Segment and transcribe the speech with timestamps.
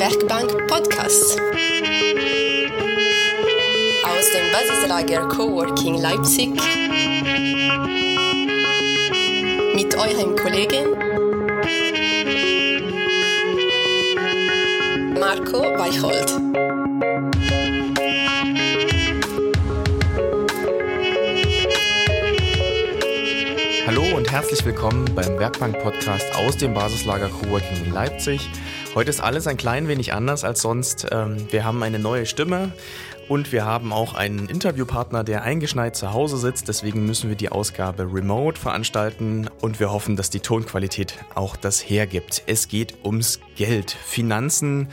[0.00, 1.38] Werkbank Podcast.
[4.02, 6.54] Aus dem Basislager Coworking Leipzig.
[9.74, 10.96] Mit eurem Kollegen
[15.20, 16.32] Marco Weicholt.
[23.86, 28.48] Hallo und herzlich willkommen beim Werkbank-Podcast aus dem Basislager Coworking in Leipzig.
[28.92, 31.06] Heute ist alles ein klein wenig anders als sonst.
[31.12, 32.72] Ähm, wir haben eine neue Stimme
[33.28, 36.66] und wir haben auch einen Interviewpartner, der eingeschneit zu Hause sitzt.
[36.66, 41.80] Deswegen müssen wir die Ausgabe remote veranstalten und wir hoffen, dass die Tonqualität auch das
[41.80, 42.42] hergibt.
[42.48, 44.88] Es geht ums Geld, Finanzen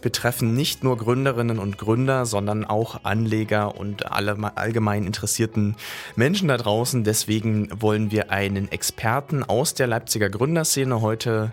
[0.00, 5.76] betreffen nicht nur Gründerinnen und Gründer, sondern auch Anleger und alle allgemein interessierten
[6.14, 7.04] Menschen da draußen.
[7.04, 11.52] Deswegen wollen wir einen Experten aus der Leipziger Gründerszene heute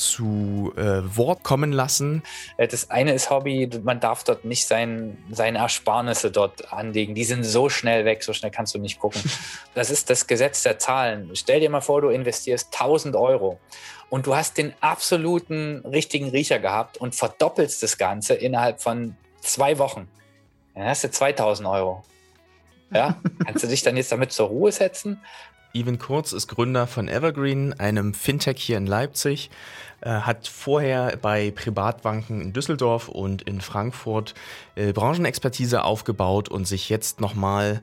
[0.00, 2.22] zu äh, Wort kommen lassen.
[2.56, 7.14] Äh, das eine ist Hobby, man darf dort nicht sein, seine Ersparnisse dort anlegen.
[7.14, 9.22] Die sind so schnell weg, so schnell kannst du nicht gucken.
[9.72, 11.30] Das ist das Gesetz der Zahlen.
[11.34, 13.60] Stell dir mal vor, du investierst 1000 Euro
[14.08, 19.78] und du hast den absoluten richtigen Riecher gehabt und verdoppelst das Ganze innerhalb von zwei
[19.78, 20.08] Wochen.
[20.74, 22.02] Dann hast du 2000 Euro.
[22.92, 23.16] Ja,
[23.46, 25.20] kannst du dich dann jetzt damit zur Ruhe setzen?
[25.72, 29.50] Ivan Kurz ist Gründer von Evergreen, einem Fintech hier in Leipzig,
[30.08, 34.34] hat vorher bei Privatbanken in Düsseldorf und in Frankfurt
[34.74, 37.80] äh, Branchenexpertise aufgebaut und sich jetzt nochmal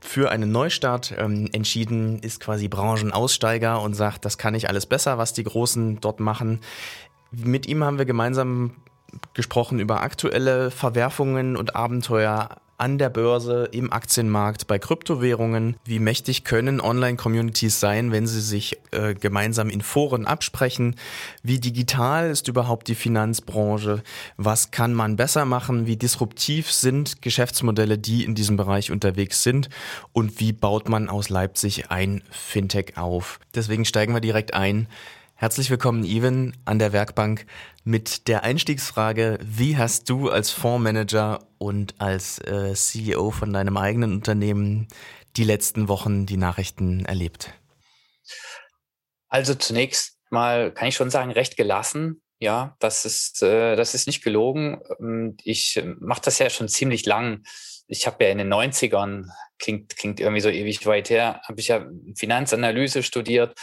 [0.00, 5.18] für einen Neustart ähm, entschieden, ist quasi Branchenaussteiger und sagt, das kann ich alles besser,
[5.18, 6.60] was die Großen dort machen.
[7.30, 8.76] Mit ihm haben wir gemeinsam
[9.34, 15.76] gesprochen über aktuelle Verwerfungen und Abenteuer an der Börse, im Aktienmarkt, bei Kryptowährungen.
[15.84, 20.94] Wie mächtig können Online-Communities sein, wenn sie sich äh, gemeinsam in Foren absprechen?
[21.42, 24.02] Wie digital ist überhaupt die Finanzbranche?
[24.36, 25.86] Was kann man besser machen?
[25.86, 29.68] Wie disruptiv sind Geschäftsmodelle, die in diesem Bereich unterwegs sind?
[30.12, 33.40] Und wie baut man aus Leipzig ein Fintech auf?
[33.56, 34.86] Deswegen steigen wir direkt ein.
[35.40, 37.46] Herzlich willkommen, Ivan, an der Werkbank
[37.84, 44.14] mit der Einstiegsfrage, wie hast du als Fondsmanager und als äh, CEO von deinem eigenen
[44.14, 44.88] Unternehmen
[45.36, 47.54] die letzten Wochen die Nachrichten erlebt?
[49.28, 52.20] Also zunächst mal kann ich schon sagen, recht gelassen.
[52.40, 54.80] Ja, das ist, äh, das ist nicht gelogen.
[54.98, 57.44] Ähm, ich mache das ja schon ziemlich lang.
[57.86, 59.28] Ich habe ja in den 90ern,
[59.60, 63.54] klingt, klingt irgendwie so ewig weit her, habe ich ja Finanzanalyse studiert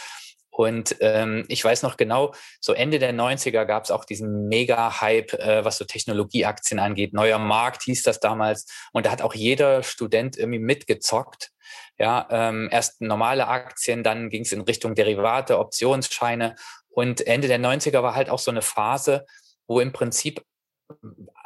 [0.56, 5.34] und ähm, ich weiß noch genau, so Ende der 90er gab es auch diesen Mega-Hype,
[5.34, 7.12] äh, was so Technologieaktien angeht.
[7.12, 8.64] Neuer Markt hieß das damals.
[8.94, 11.50] Und da hat auch jeder Student irgendwie mitgezockt.
[11.98, 16.54] Ja, ähm, erst normale Aktien, dann ging es in Richtung Derivate, Optionsscheine.
[16.88, 19.26] Und Ende der 90er war halt auch so eine Phase,
[19.66, 20.42] wo im Prinzip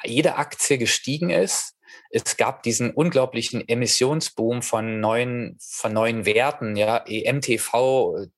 [0.05, 1.75] jede Aktie gestiegen ist.
[2.11, 8.29] Es gab diesen unglaublichen Emissionsboom von neuen, von neuen Werten, ja, EMTV,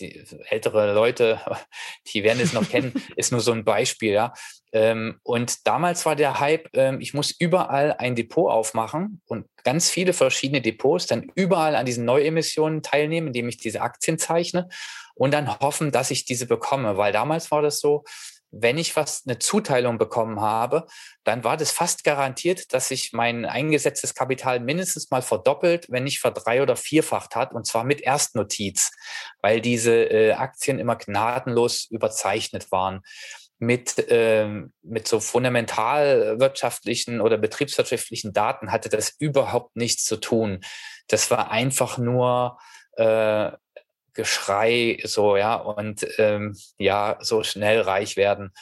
[0.00, 1.40] die ältere Leute,
[2.12, 4.32] die werden es noch kennen, ist nur so ein Beispiel, ja.
[4.72, 9.90] Ähm, und damals war der Hype, ähm, ich muss überall ein Depot aufmachen und ganz
[9.90, 14.68] viele verschiedene Depots, dann überall an diesen Neuemissionen teilnehmen, indem ich diese Aktien zeichne
[15.14, 16.96] und dann hoffen, dass ich diese bekomme.
[16.96, 18.04] Weil damals war das so,
[18.50, 20.86] wenn ich was eine Zuteilung bekommen habe,
[21.24, 26.20] dann war das fast garantiert, dass sich mein eingesetztes Kapital mindestens mal verdoppelt, wenn nicht
[26.20, 28.90] verdrei- oder vierfacht hat, und zwar mit Erstnotiz,
[29.42, 33.02] weil diese äh, Aktien immer gnadenlos überzeichnet waren.
[33.60, 40.60] Mit, ähm, mit so fundamental wirtschaftlichen oder betriebswirtschaftlichen Daten hatte das überhaupt nichts zu tun.
[41.08, 42.56] Das war einfach nur
[42.92, 43.50] äh,
[44.18, 48.52] Geschrei, so, ja, und ähm, ja, so schnell reich werden.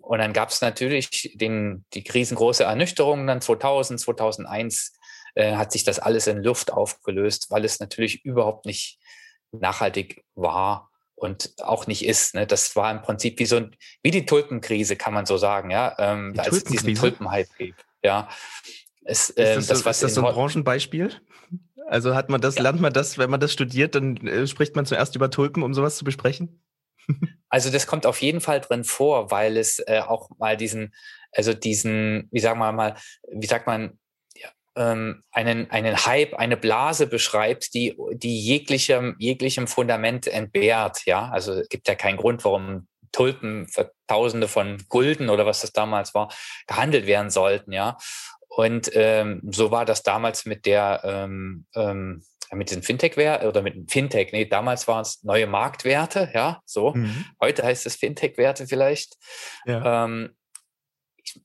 [0.00, 4.98] Und dann gab es natürlich den, die riesengroße Ernüchterung dann 2000, 2001
[5.36, 8.98] äh, hat sich das alles in Luft aufgelöst, weil es natürlich überhaupt nicht
[9.52, 12.34] nachhaltig war und auch nicht ist.
[12.34, 12.44] Ne?
[12.44, 15.94] Das war im Prinzip wie so ein, wie die Tulpenkrise, kann man so sagen, ja,
[15.98, 17.86] ähm, als es diesen Tulpenhype gibt.
[18.02, 18.28] Ja.
[19.04, 21.20] Es, äh, ist das, so, das, ist das so ein Branchenbeispiel?
[21.86, 22.62] Also hat man das, ja.
[22.62, 25.74] lernt man das, wenn man das studiert, dann äh, spricht man zuerst über Tulpen, um
[25.74, 26.62] sowas zu besprechen?
[27.50, 30.92] Also das kommt auf jeden Fall drin vor, weil es äh, auch mal diesen,
[31.30, 32.96] also diesen, wie sagen wir mal,
[33.30, 33.96] wie sagt man,
[34.36, 41.28] ja, ähm, einen, einen Hype, eine Blase beschreibt, die, die jeglichem, jeglichem Fundament entbehrt, ja.
[41.28, 45.72] Also es gibt ja keinen Grund, warum Tulpen für Tausende von Gulden oder was das
[45.72, 46.32] damals war,
[46.66, 47.96] gehandelt werden sollten, ja.
[48.56, 52.22] Und ähm, so war das damals mit der ähm, ähm,
[52.52, 54.32] mit den Fintech oder mit dem Fintech.
[54.32, 56.92] Nee, damals waren es neue Marktwerte, ja, so.
[56.94, 57.24] Mhm.
[57.40, 59.16] Heute heißt es Fintech-Werte vielleicht.
[59.66, 60.04] Ja.
[60.04, 60.36] Ähm,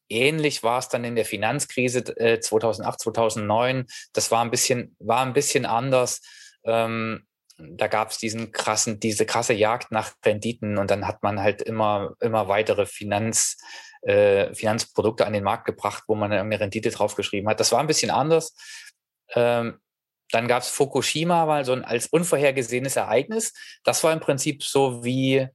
[0.07, 3.85] ähnlich war es dann in der Finanzkrise äh, 2008, 2009.
[4.13, 6.21] Das war ein bisschen, war ein bisschen anders.
[6.63, 7.25] Ähm,
[7.57, 11.61] da gab es diesen krassen, diese krasse Jagd nach Renditen und dann hat man halt
[11.61, 13.57] immer, immer weitere Finanz,
[14.01, 17.59] äh, Finanzprodukte an den Markt gebracht, wo man eine Rendite draufgeschrieben hat.
[17.59, 18.55] Das war ein bisschen anders.
[19.33, 19.79] Ähm,
[20.31, 23.53] dann gab es Fukushima mal so ein als unvorhergesehenes Ereignis.
[23.83, 25.47] Das war im Prinzip so wie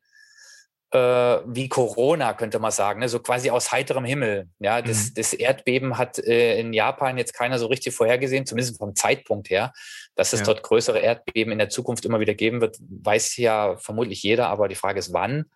[0.94, 3.08] wie Corona, könnte man sagen, ne?
[3.08, 4.48] so quasi aus heiterem Himmel.
[4.60, 5.14] Ja, das, mhm.
[5.16, 9.72] das Erdbeben hat äh, in Japan jetzt keiner so richtig vorhergesehen, zumindest vom Zeitpunkt her.
[10.14, 10.46] Dass es ja.
[10.46, 14.68] dort größere Erdbeben in der Zukunft immer wieder geben wird, weiß ja vermutlich jeder, aber
[14.68, 15.46] die Frage ist, wann.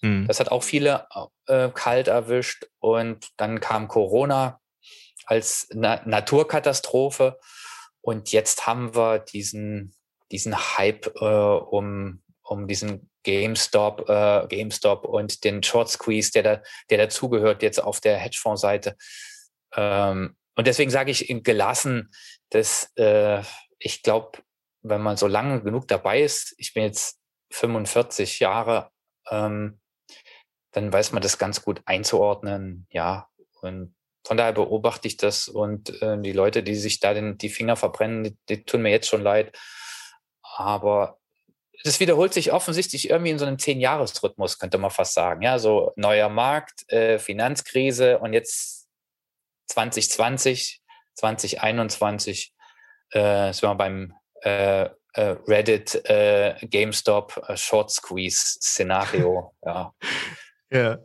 [0.00, 0.26] Mhm.
[0.26, 1.06] Das hat auch viele
[1.46, 4.60] äh, kalt erwischt und dann kam Corona
[5.26, 7.38] als Na Naturkatastrophe
[8.00, 9.94] und jetzt haben wir diesen,
[10.30, 16.62] diesen Hype äh, um, um diesen GameStop, äh, GameStop und den Short Squeeze, der da,
[16.90, 18.96] der dazugehört jetzt auf der Hedgefondsseite.
[19.74, 22.12] Ähm, und deswegen sage ich gelassen,
[22.50, 23.42] dass äh,
[23.80, 24.38] ich glaube,
[24.82, 27.18] wenn man so lange genug dabei ist, ich bin jetzt
[27.52, 28.90] 45 Jahre,
[29.28, 29.80] ähm,
[30.72, 33.28] dann weiß man das ganz gut einzuordnen, ja.
[33.60, 37.48] Und von daher beobachte ich das und äh, die Leute, die sich da den, die
[37.48, 39.58] Finger verbrennen, die, die tun mir jetzt schon leid.
[40.42, 41.18] Aber
[41.86, 45.42] das wiederholt sich offensichtlich irgendwie in so einem Zehn-Jahres-Rhythmus, könnte man fast sagen.
[45.42, 48.88] Ja, so neuer Markt, äh, Finanzkrise und jetzt
[49.68, 50.82] 2020,
[51.14, 52.52] 2021
[53.10, 54.90] äh, sind wir beim äh, äh,
[55.46, 59.54] Reddit äh, GameStop äh, Short Squeeze Szenario.
[59.64, 59.92] ja.
[60.68, 60.98] Ja.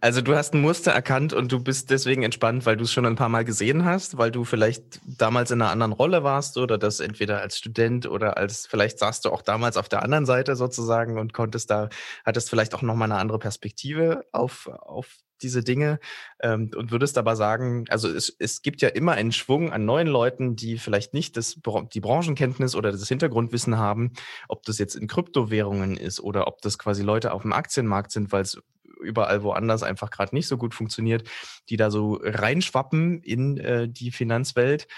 [0.00, 3.06] Also du hast ein Muster erkannt und du bist deswegen entspannt, weil du es schon
[3.06, 6.78] ein paar Mal gesehen hast, weil du vielleicht damals in einer anderen Rolle warst oder
[6.78, 10.56] das entweder als Student oder als, vielleicht saßt du auch damals auf der anderen Seite
[10.56, 11.88] sozusagen und konntest da,
[12.24, 15.98] hattest vielleicht auch nochmal eine andere Perspektive auf, auf diese Dinge
[16.40, 20.06] ähm, und würdest aber sagen, also es, es gibt ja immer einen Schwung an neuen
[20.06, 21.58] Leuten, die vielleicht nicht das,
[21.92, 24.12] die Branchenkenntnis oder das Hintergrundwissen haben,
[24.48, 28.32] ob das jetzt in Kryptowährungen ist oder ob das quasi Leute auf dem Aktienmarkt sind,
[28.32, 28.62] weil es
[29.04, 31.28] überall woanders einfach gerade nicht so gut funktioniert,
[31.68, 34.88] die da so reinschwappen in äh, die Finanzwelt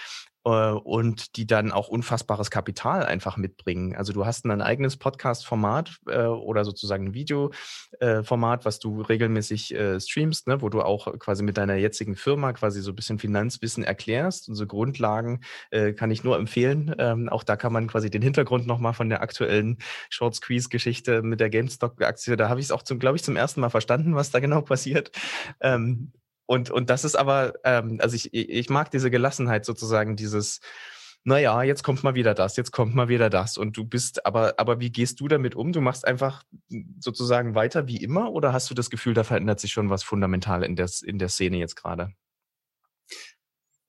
[0.51, 3.95] und die dann auch unfassbares Kapital einfach mitbringen.
[3.95, 9.99] Also du hast ein eigenes Podcast-Format äh, oder sozusagen ein Video-Format, was du regelmäßig äh,
[9.99, 13.83] streamst, ne, wo du auch quasi mit deiner jetzigen Firma quasi so ein bisschen Finanzwissen
[13.83, 14.47] erklärst.
[14.49, 15.41] Unsere Grundlagen
[15.71, 16.95] äh, kann ich nur empfehlen.
[16.97, 19.77] Ähm, auch da kann man quasi den Hintergrund nochmal von der aktuellen
[20.09, 23.69] Short Squeeze-Geschichte mit der GameStop-Aktie, da habe ich es auch, glaube ich, zum ersten Mal
[23.69, 25.11] verstanden, was da genau passiert.
[25.61, 26.11] Ähm,
[26.47, 30.61] und, und das ist aber, ähm, also ich, ich mag diese Gelassenheit sozusagen, dieses,
[31.25, 33.57] naja, jetzt kommt mal wieder das, jetzt kommt mal wieder das.
[33.57, 35.73] Und du bist, aber, aber wie gehst du damit um?
[35.73, 36.43] Du machst einfach
[36.99, 40.63] sozusagen weiter wie immer oder hast du das Gefühl, da verändert sich schon was fundamental
[40.63, 42.13] in der, in der Szene jetzt gerade?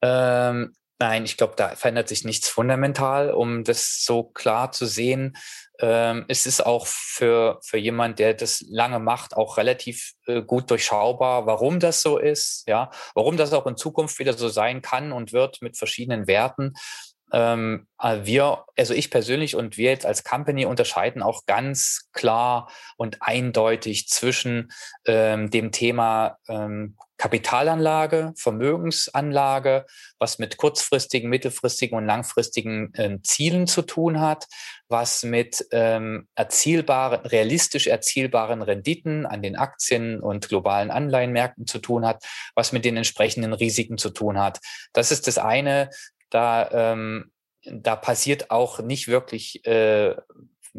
[0.03, 5.37] Ähm, nein, ich glaube, da verändert sich nichts fundamental, um das so klar zu sehen
[5.81, 10.71] ähm, es ist auch für, für jemand, der das lange macht, auch relativ äh, gut
[10.71, 15.13] durchschaubar, warum das so ist, ja, warum das auch in Zukunft wieder so sein kann
[15.13, 16.75] und wird mit verschiedenen Werten.
[17.33, 22.71] Ähm, äh, wir, also ich persönlich und wir jetzt als Company unterscheiden auch ganz klar
[22.97, 24.71] und eindeutig zwischen
[25.07, 29.87] ähm, dem Thema ähm, Kapitalanlage, Vermögensanlage,
[30.21, 34.47] was mit kurzfristigen, mittelfristigen und langfristigen ähm, Zielen zu tun hat,
[34.89, 42.07] was mit ähm, erzielbaren, realistisch erzielbaren Renditen an den Aktien und globalen Anleihenmärkten zu tun
[42.07, 44.61] hat, was mit den entsprechenden Risiken zu tun hat.
[44.93, 45.91] Das ist das eine.
[46.31, 47.33] Da, ähm,
[47.65, 50.17] da passiert auch nicht wirklich äh,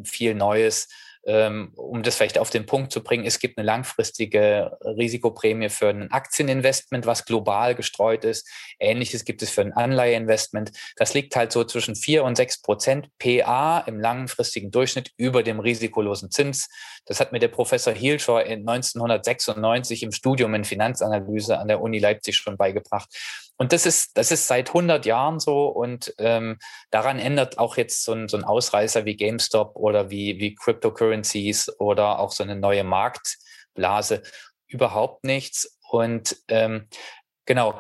[0.03, 0.88] viel Neues
[1.25, 5.89] ähm, um das vielleicht auf den Punkt zu bringen, es gibt eine langfristige Risikoprämie für
[5.89, 8.50] ein Aktieninvestment, was global gestreut ist.
[8.79, 10.72] Ähnliches gibt es für ein Anleiheinvestment.
[10.96, 15.60] Das liegt halt so zwischen vier und sechs Prozent PA im langfristigen Durchschnitt über dem
[15.60, 16.70] risikolosen Zins.
[17.06, 22.00] Das hat mir der Professor Hielscher in 1996 im Studium in Finanzanalyse an der Uni
[22.00, 23.10] Leipzig schon beigebracht.
[23.62, 26.60] Und das ist, das ist seit 100 Jahren so und ähm,
[26.92, 31.78] daran ändert auch jetzt so ein, so ein Ausreißer wie GameStop oder wie, wie Cryptocurrencies
[31.78, 34.24] oder auch so eine neue Marktblase
[34.68, 35.78] überhaupt nichts.
[35.89, 36.88] Und ähm,
[37.46, 37.78] genau,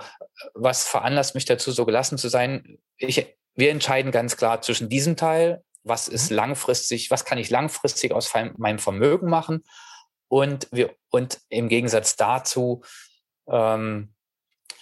[0.53, 2.79] was veranlasst mich dazu, so gelassen zu sein?
[2.97, 6.35] Ich, wir entscheiden ganz klar zwischen diesem Teil, was ist mhm.
[6.35, 9.63] langfristig, was kann ich langfristig aus meinem Vermögen machen
[10.27, 12.83] und wir und im Gegensatz dazu
[13.47, 14.13] ähm,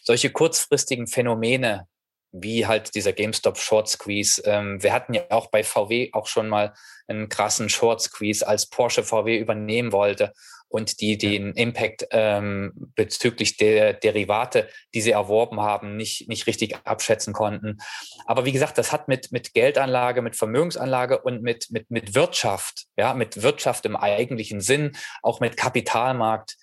[0.03, 1.87] solche kurzfristigen Phänomene,
[2.31, 4.41] wie halt dieser GameStop Short Squeeze.
[4.45, 6.73] Ähm, wir hatten ja auch bei VW auch schon mal
[7.07, 10.33] einen krassen Short Squeeze, als Porsche VW übernehmen wollte
[10.69, 16.75] und die den Impact ähm, bezüglich der Derivate, die sie erworben haben, nicht, nicht richtig
[16.83, 17.77] abschätzen konnten.
[18.25, 22.85] Aber wie gesagt, das hat mit, mit Geldanlage, mit Vermögensanlage und mit, mit, mit Wirtschaft,
[22.97, 26.57] ja, mit Wirtschaft im eigentlichen Sinn, auch mit Kapitalmarkt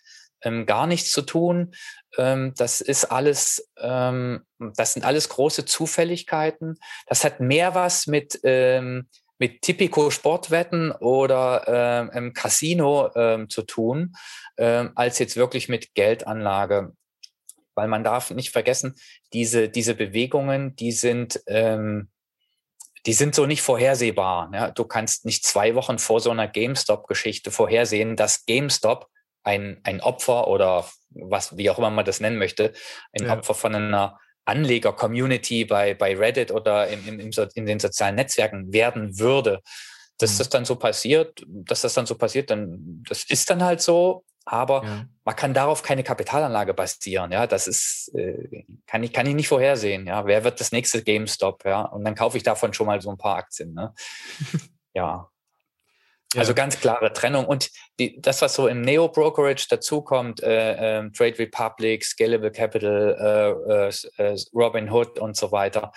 [0.44, 1.74] ähm, gar nichts zu tun.
[2.16, 4.44] Ähm, das ist alles, ähm,
[4.76, 6.78] das sind alles große Zufälligkeiten.
[7.06, 9.08] Das hat mehr was mit, ähm,
[9.38, 14.14] mit typico Sportwetten oder ähm, im Casino ähm, zu tun,
[14.56, 16.92] als jetzt wirklich mit Geldanlage.
[17.74, 18.94] Weil man darf nicht vergessen,
[19.32, 24.48] diese, diese Bewegungen, die sind, die sind so nicht vorhersehbar.
[24.54, 24.70] Ja?
[24.70, 29.08] Du kannst nicht zwei Wochen vor so einer GameStop-Geschichte vorhersehen, dass GameStop
[29.44, 32.72] ein, ein Opfer oder was, wie auch immer man das nennen möchte,
[33.12, 33.36] ein ja.
[33.36, 38.72] Opfer von einer Anleger-Community bei, bei Reddit oder im, im, im, in den sozialen Netzwerken
[38.72, 39.60] werden würde.
[40.18, 40.38] Dass mhm.
[40.38, 44.24] das dann so passiert, dass das dann so passiert, dann, das ist dann halt so,
[44.44, 45.06] aber ja.
[45.24, 47.32] man kann darauf keine Kapitalanlage basieren.
[47.32, 50.06] Ja, das ist, äh, kann ich, kann ich nicht vorhersehen.
[50.06, 51.64] Ja, wer wird das nächste GameStop?
[51.64, 53.72] Ja, und dann kaufe ich davon schon mal so ein paar Aktien.
[53.72, 53.94] Ne?
[54.94, 55.30] ja.
[56.36, 57.46] Also ganz klare Trennung.
[57.46, 63.88] Und die, das, was so im Neo-Brokerage dazukommt, äh, äh, Trade Republic, Scalable Capital, äh,
[63.88, 65.92] äh, äh Robin Hood und so weiter,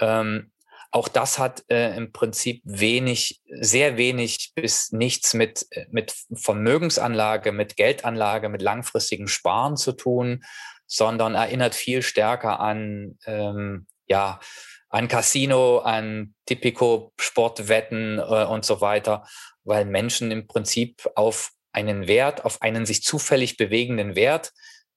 [0.00, 0.50] ähm,
[0.92, 7.76] auch das hat äh, im Prinzip wenig, sehr wenig bis nichts mit, mit Vermögensanlage, mit
[7.76, 10.44] Geldanlage, mit langfristigem Sparen zu tun,
[10.86, 14.40] sondern erinnert viel stärker an, ähm, ja,
[14.88, 19.24] an Casino, an Typico Sportwetten äh, und so weiter
[19.66, 24.52] weil Menschen im Prinzip auf einen Wert, auf einen sich zufällig bewegenden Wert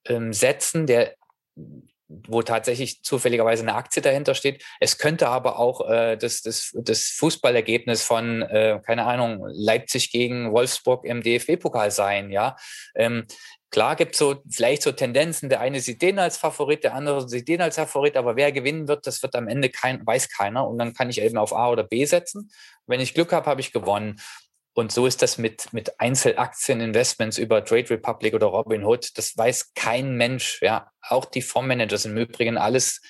[0.06, 1.16] ähm, setzen, der
[2.12, 4.64] wo tatsächlich zufälligerweise eine Aktie dahinter steht.
[4.80, 10.52] Es könnte aber auch äh, das, das, das Fußballergebnis von, äh, keine Ahnung, Leipzig gegen
[10.52, 12.56] Wolfsburg im DFB-Pokal sein, ja.
[12.96, 13.28] Ähm,
[13.72, 17.28] klar gibt es so vielleicht so Tendenzen, der eine sieht den als Favorit, der andere
[17.28, 20.68] sieht den als Favorit, aber wer gewinnen wird, das wird am Ende kein, weiß keiner.
[20.68, 22.52] Und dann kann ich eben auf A oder B setzen.
[22.88, 24.20] Wenn ich Glück habe, habe ich gewonnen.
[24.74, 29.18] Und so ist das mit, mit Einzelaktieninvestments über Trade Republic oder Robinhood.
[29.18, 30.62] Das weiß kein Mensch.
[30.62, 33.02] Ja, auch die Fondsmanager sind im Übrigen alles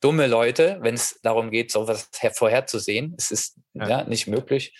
[0.00, 3.14] dumme Leute, wenn es darum geht, sowas vorherzusehen.
[3.18, 3.88] Es ist ja.
[3.88, 4.74] ja nicht möglich.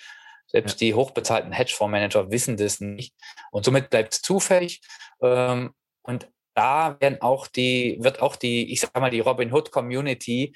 [0.51, 0.87] Selbst ja.
[0.87, 3.15] die hochbezahlten Hedgefondsmanager wissen das nicht.
[3.51, 4.81] Und somit bleibt es zufällig.
[5.23, 5.71] Ähm,
[6.03, 10.55] und da werden auch die, wird auch die, ich sag mal, die Robinhood Community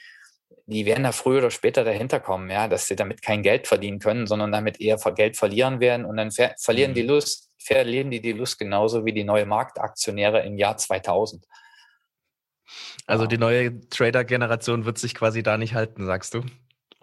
[0.66, 3.98] die werden da früher oder später dahinter kommen, ja, dass sie damit kein Geld verdienen
[3.98, 6.94] können, sondern damit eher Geld verlieren werden und dann ver verlieren mhm.
[6.94, 11.44] die Lust, verlieren die die Lust genauso wie die neue Marktaktionäre im Jahr 2000.
[13.06, 16.42] Also die neue Trader-Generation wird sich quasi da nicht halten, sagst du?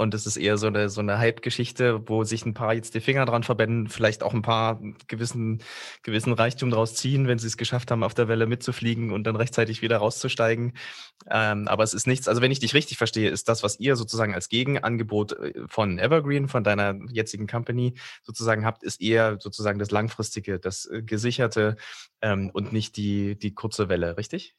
[0.01, 3.01] Und es ist eher so eine, so eine Hype-Geschichte, wo sich ein paar jetzt die
[3.01, 5.61] Finger dran verbinden, vielleicht auch ein paar gewissen,
[6.01, 9.35] gewissen Reichtum draus ziehen, wenn sie es geschafft haben, auf der Welle mitzufliegen und dann
[9.35, 10.73] rechtzeitig wieder rauszusteigen.
[11.29, 13.95] Ähm, aber es ist nichts, also wenn ich dich richtig verstehe, ist das, was ihr
[13.95, 17.93] sozusagen als Gegenangebot äh, von Evergreen, von deiner jetzigen Company
[18.23, 21.75] sozusagen habt, ist eher sozusagen das langfristige, das äh, gesicherte
[22.23, 24.55] ähm, und nicht die, die kurze Welle, richtig?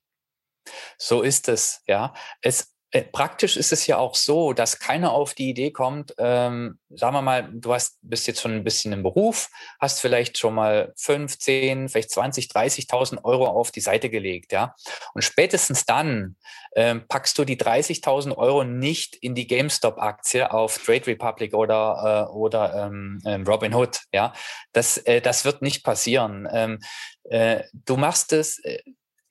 [0.99, 2.15] So ist es, ja.
[2.41, 7.15] Es, praktisch ist es ja auch so, dass keiner auf die Idee kommt, ähm, sagen
[7.15, 9.49] wir mal, du hast, bist jetzt schon ein bisschen im Beruf,
[9.81, 14.75] hast vielleicht schon mal 15, vielleicht 20, 30.000 Euro auf die Seite gelegt, ja.
[15.15, 16.37] Und spätestens dann
[16.77, 22.33] ähm, packst du die 30.000 Euro nicht in die GameStop-Aktie auf Trade Republic oder, äh,
[22.33, 24.35] oder ähm, ähm Robin Hood, ja.
[24.73, 26.47] Das, äh, das wird nicht passieren.
[26.53, 26.79] Ähm,
[27.25, 28.83] äh, du machst es, äh,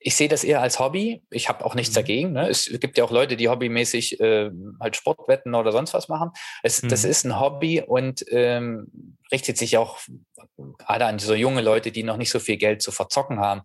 [0.04, 1.22] ich sehe das eher als Hobby.
[1.30, 1.96] Ich habe auch nichts mhm.
[1.96, 2.32] dagegen.
[2.32, 2.48] Ne?
[2.48, 6.30] Es gibt ja auch Leute, die hobbymäßig äh, halt Sportwetten oder sonst was machen.
[6.62, 6.88] Es, mhm.
[6.88, 9.98] Das ist ein Hobby und ähm, richtet sich auch
[10.78, 13.62] gerade an so junge Leute, die noch nicht so viel Geld zu verzocken haben.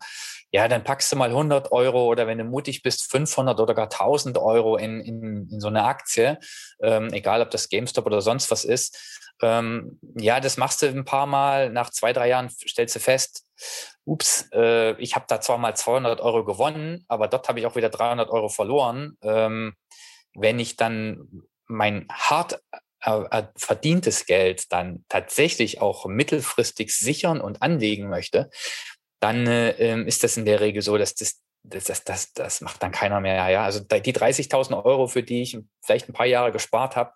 [0.51, 3.85] Ja, dann packst du mal 100 Euro oder wenn du mutig bist, 500 oder gar
[3.85, 6.39] 1000 Euro in, in, in so eine Aktie,
[6.81, 9.25] ähm, egal ob das GameStop oder sonst was ist.
[9.41, 11.69] Ähm, ja, das machst du ein paar Mal.
[11.69, 13.46] Nach zwei, drei Jahren stellst du fest,
[14.05, 17.75] ups, äh, ich habe da zwar mal 200 Euro gewonnen, aber dort habe ich auch
[17.75, 19.17] wieder 300 Euro verloren.
[19.21, 19.75] Ähm,
[20.33, 21.27] wenn ich dann
[21.67, 22.61] mein hart
[23.01, 28.49] äh, äh, verdientes Geld dann tatsächlich auch mittelfristig sichern und anlegen möchte,
[29.19, 32.61] dann äh, ähm, ist das in der Regel so, dass das das, das, das, das
[32.61, 33.49] macht dann keiner mehr.
[33.49, 37.11] Ja, also die 30.000 Euro, für die ich vielleicht ein paar Jahre gespart habe,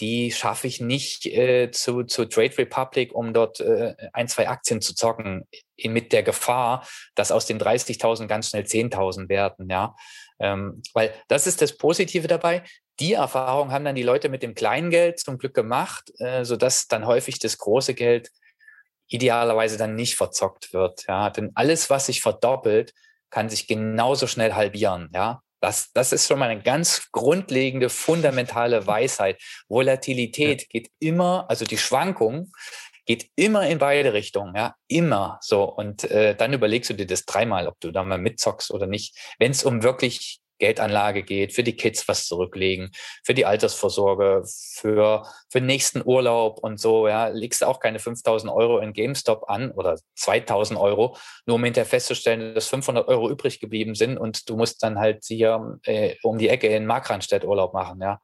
[0.00, 4.80] die schaffe ich nicht äh, zu, zu Trade Republic, um dort äh, ein, zwei Aktien
[4.80, 5.46] zu zocken,
[5.84, 9.94] mit der Gefahr, dass aus den 30.000 ganz schnell 10.000 werden, ja.
[10.40, 12.62] Ähm, weil das ist das Positive dabei.
[13.00, 16.86] Die Erfahrung haben dann die Leute mit dem kleinen Geld zum Glück gemacht, äh, sodass
[16.86, 18.30] dann häufig das große Geld
[19.08, 21.06] idealerweise dann nicht verzockt wird.
[21.08, 22.92] Ja, denn alles, was sich verdoppelt,
[23.30, 25.10] kann sich genauso schnell halbieren.
[25.12, 29.40] Ja, das, das ist schon mal eine ganz grundlegende, fundamentale Weisheit.
[29.68, 30.66] Volatilität ja.
[30.70, 32.52] geht immer, also die Schwankung
[33.06, 35.64] geht immer in beide Richtungen, ja, immer so.
[35.64, 39.16] Und äh, dann überlegst du dir das dreimal, ob du da mal mitzockst oder nicht.
[39.38, 42.90] Wenn es um wirklich Geldanlage geht, für die Kids was zurücklegen,
[43.24, 48.52] für die Altersvorsorge, für, für nächsten Urlaub und so, ja, legst du auch keine 5000
[48.52, 53.60] Euro in GameStop an oder 2000 Euro, nur um hinterher festzustellen, dass 500 Euro übrig
[53.60, 57.74] geblieben sind und du musst dann halt hier äh, um die Ecke in Markranstädt Urlaub
[57.74, 58.20] machen, ja.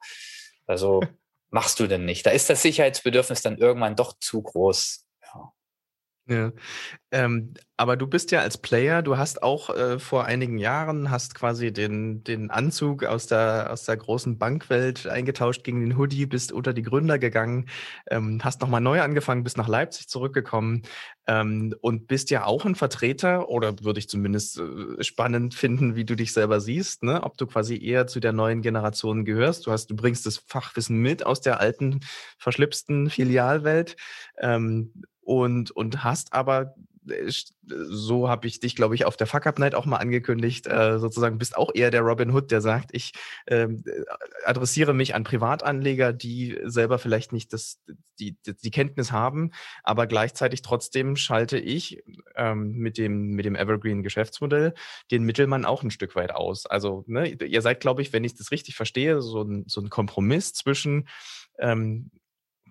[0.66, 1.02] Also
[1.50, 2.26] machst du denn nicht?
[2.26, 5.03] Da ist das Sicherheitsbedürfnis dann irgendwann doch zu groß.
[6.26, 6.52] Ja.
[7.12, 11.35] Ähm, aber du bist ja als Player, du hast auch äh, vor einigen Jahren, hast
[11.35, 16.50] quasi den, den Anzug aus der, aus der großen Bankwelt eingetauscht gegen den Hoodie, bist
[16.52, 17.69] unter die Gründer gegangen,
[18.11, 20.83] ähm, hast nochmal neu angefangen, bist nach Leipzig zurückgekommen
[21.26, 26.07] ähm, und bist ja auch ein Vertreter, oder würde ich zumindest äh, spannend finden, wie
[26.07, 27.23] du dich selber siehst, ne?
[27.23, 29.66] ob du quasi eher zu der neuen Generation gehörst.
[29.66, 32.00] Du hast, du bringst das Fachwissen mit aus der alten,
[32.38, 33.97] verschlipsten Filialwelt.
[34.40, 34.93] Ähm,
[35.25, 36.75] und, und hast aber
[37.09, 37.31] äh,
[37.66, 40.99] so habe ich dich, glaube ich, auf der Fuck Up Night auch mal angekündigt, äh,
[40.99, 43.12] sozusagen bist auch eher der Robin Hood, der sagt, ich
[43.47, 44.02] ähm, äh,
[44.45, 47.81] adressiere mich an Privatanleger, die selber vielleicht nicht das,
[48.19, 49.50] die, die Kenntnis haben,
[49.83, 52.02] aber gleichzeitig trotzdem schalte ich
[52.37, 54.75] ähm, mit dem, mit dem Evergreen Geschäftsmodell
[55.11, 56.66] den Mittelmann auch ein Stück weit aus.
[56.66, 59.88] Also ne, ihr seid, glaube ich, wenn ich das richtig verstehe, so ein, so ein
[59.88, 61.09] Kompromiss zwischen
[61.59, 62.11] ähm,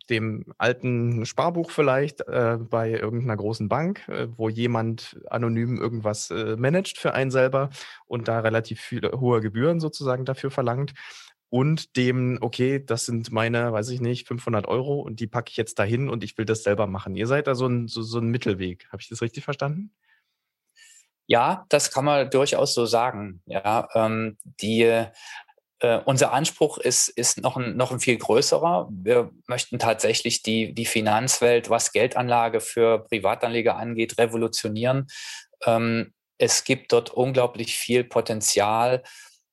[0.10, 6.56] dem alten Sparbuch vielleicht äh, bei irgendeiner großen Bank, äh, wo jemand anonym irgendwas äh,
[6.58, 7.70] managt für einen selber
[8.06, 10.94] und da relativ viele hohe Gebühren sozusagen dafür verlangt.
[11.50, 15.58] Und dem, okay, das sind meine, weiß ich nicht, 500 Euro und die packe ich
[15.58, 17.16] jetzt dahin und ich will das selber machen.
[17.16, 18.88] Ihr seid da so ein, so, so ein Mittelweg.
[18.92, 19.92] Habe ich das richtig verstanden?
[21.28, 23.42] Ja, das kann man durchaus so sagen.
[23.46, 25.06] Ja, ähm, die
[25.84, 28.88] äh, unser Anspruch ist, ist noch, ein, noch ein viel größerer.
[28.90, 35.08] Wir möchten tatsächlich die, die Finanzwelt, was Geldanlage für Privatanleger angeht, revolutionieren.
[35.66, 39.04] Ähm, es gibt dort unglaublich viel Potenzial,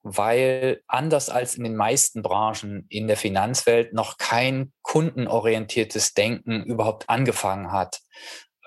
[0.03, 7.11] weil anders als in den meisten Branchen in der Finanzwelt noch kein kundenorientiertes Denken überhaupt
[7.11, 8.03] angefangen hat.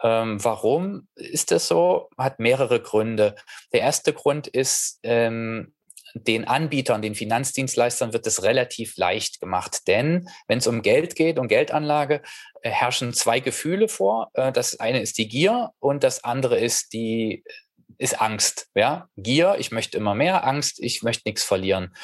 [0.04, 2.10] Ähm, warum ist das so?
[2.18, 3.36] Hat mehrere Gründe.
[3.72, 5.74] Der erste Grund ist, ähm,
[6.14, 9.88] den Anbietern, den Finanzdienstleistern wird es relativ leicht gemacht.
[9.88, 12.22] Denn wenn es um Geld geht und Geldanlage,
[12.62, 14.30] äh, herrschen zwei Gefühle vor.
[14.34, 17.44] Äh, das eine ist die Gier und das andere ist die
[17.98, 18.68] ist Angst.
[18.76, 21.96] Ja, Gier, ich möchte immer mehr, Angst, ich möchte nichts verlieren.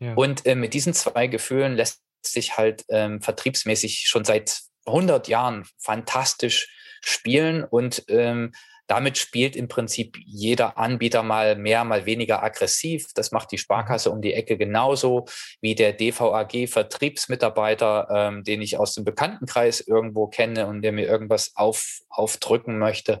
[0.00, 0.14] Ja.
[0.14, 5.64] Und äh, mit diesen zwei Gefühlen lässt sich halt ähm, vertriebsmäßig schon seit 100 Jahren
[5.78, 6.68] fantastisch
[7.00, 8.52] spielen und ähm,
[8.86, 13.08] damit spielt im Prinzip jeder Anbieter mal mehr, mal weniger aggressiv.
[13.14, 15.26] Das macht die Sparkasse um die Ecke genauso
[15.60, 21.52] wie der DVAG-Vertriebsmitarbeiter, ähm, den ich aus dem Bekanntenkreis irgendwo kenne und der mir irgendwas
[21.56, 23.20] auf, aufdrücken möchte.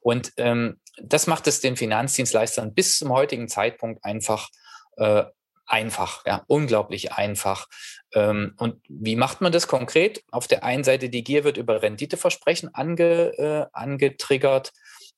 [0.00, 4.48] Und ähm, das macht es den Finanzdienstleistern bis zum heutigen Zeitpunkt einfach
[4.96, 5.24] äh,
[5.66, 7.68] einfach, ja, unglaublich einfach.
[8.14, 10.22] Ähm, und wie macht man das konkret?
[10.30, 14.72] Auf der einen Seite, die Gier wird über Renditeversprechen ange, äh, angetriggert.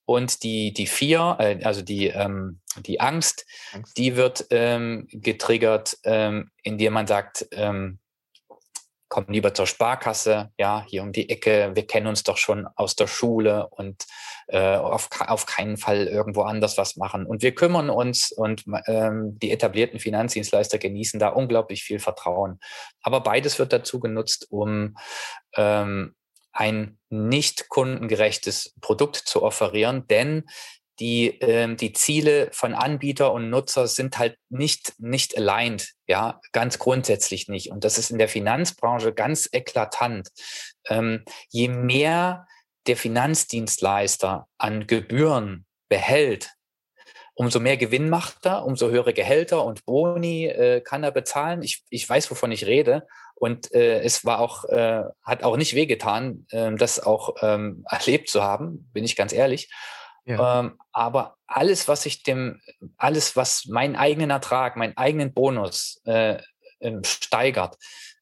[0.07, 5.97] Und die, die vier, äh, also die, ähm, die Angst, Angst, die wird ähm, getriggert,
[6.05, 7.99] ähm, indem man sagt, ähm,
[9.09, 12.97] komm lieber zur Sparkasse, ja, hier um die Ecke, wir kennen uns doch schon aus
[12.97, 14.07] der Schule und
[14.49, 17.25] äh, auf, auf keinen Fall irgendwo anders was machen.
[17.25, 22.59] Und wir kümmern uns und ähm, die etablierten Finanzdienstleister genießen da unglaublich viel Vertrauen.
[23.03, 24.97] Aber beides wird dazu genutzt, um
[25.57, 26.17] ähm,
[26.55, 30.45] ein nicht kundengerechtes Produkt zu offerieren, denn
[31.01, 36.79] die, ähm, die Ziele von Anbieter und Nutzer sind halt nicht, nicht aligned, ja, ganz
[36.79, 37.71] grundsätzlich nicht.
[37.73, 40.29] Und das ist in der Finanzbranche ganz eklatant.
[40.89, 42.47] Ähm, je mehr
[42.87, 46.53] der Finanzdienstleister an Gebühren behält,
[47.35, 51.63] umso mehr Gewinn macht er, umso höhere Gehälter und Boni äh, kann er bezahlen.
[51.63, 53.07] Ich, ich weiß, wovon ich rede.
[53.35, 58.29] Und äh, es war auch, äh, hat auch nicht wehgetan, äh, das auch ähm, erlebt
[58.29, 59.71] zu haben, bin ich ganz ehrlich.
[60.27, 60.61] Ja.
[60.61, 62.61] Ähm, aber alles, was ich dem,
[62.97, 66.39] alles, was meinen eigenen Ertrag, meinen eigenen Bonus äh,
[66.81, 67.77] äh, steigert,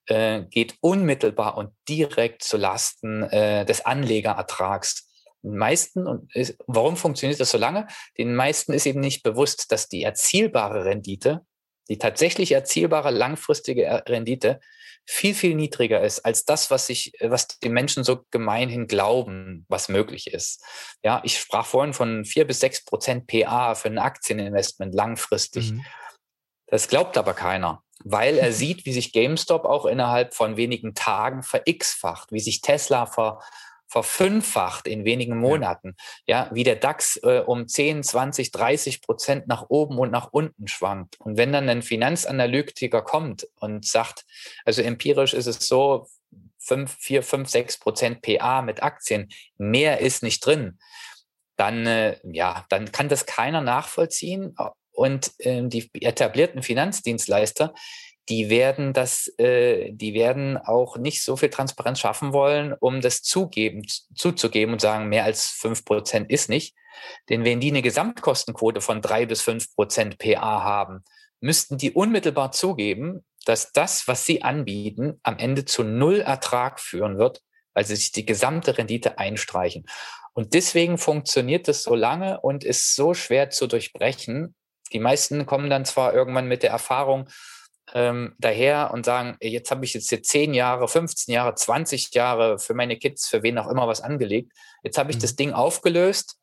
[0.07, 5.09] äh, geht unmittelbar und direkt zu Lasten äh, des Anlegerertrags.
[5.42, 7.87] Den meisten, und ist, warum funktioniert das so lange?
[8.18, 11.46] Den meisten ist eben nicht bewusst, dass die erzielbare Rendite,
[11.88, 14.61] die tatsächlich erzielbare langfristige Rendite
[15.05, 19.88] viel, viel niedriger ist als das, was sich, was die Menschen so gemeinhin glauben, was
[19.88, 20.65] möglich ist.
[21.03, 25.73] Ja, ich sprach vorhin von vier bis sechs Prozent PA für ein Aktieninvestment langfristig.
[25.73, 25.85] Mhm.
[26.67, 31.43] Das glaubt aber keiner, weil er sieht, wie sich GameStop auch innerhalb von wenigen Tagen
[31.43, 33.41] ver-x-facht, wie sich Tesla ver,
[33.93, 35.97] verfünffacht in wenigen Monaten.
[36.27, 40.67] Ja, wie der DAX äh, um 10, 20, 30 Prozent nach oben und nach unten
[40.67, 41.21] schwankt.
[41.21, 44.25] Und wenn dann ein Finanzanalytiker kommt und sagt,
[44.65, 46.07] also empirisch ist es so,
[46.61, 49.29] 5, 4, 5, 6 Prozent PA mit Aktien,
[49.59, 50.79] mehr ist nicht drin,
[51.57, 54.57] dann, äh, ja, dann kann das keiner nachvollziehen.
[54.93, 57.75] Und äh, die etablierten Finanzdienstleister,
[58.29, 63.23] die werden das, äh, die werden auch nicht so viel Transparenz schaffen wollen, um das
[63.23, 66.75] zugeben, zuzugeben und sagen, mehr als fünf Prozent ist nicht.
[67.29, 71.05] Denn wenn die eine Gesamtkostenquote von drei bis fünf Prozent PA haben,
[71.41, 77.19] müssten die unmittelbar zugeben, dass das, was sie anbieten, am Ende zu null Ertrag führen
[77.19, 77.43] wird,
[77.75, 79.85] weil sie sich die gesamte Rendite einstreichen.
[80.35, 84.55] Und deswegen funktioniert das so lange und ist so schwer zu durchbrechen.
[84.93, 87.29] Die meisten kommen dann zwar irgendwann mit der Erfahrung,
[87.95, 92.59] ähm, daher und sagen, jetzt habe ich jetzt hier 10 Jahre, 15 Jahre, 20 Jahre
[92.59, 94.53] für meine Kids, für wen auch immer was angelegt.
[94.83, 95.23] Jetzt habe ich mhm.
[95.23, 96.37] das Ding aufgelöst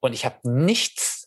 [0.00, 1.26] und ich habe nichts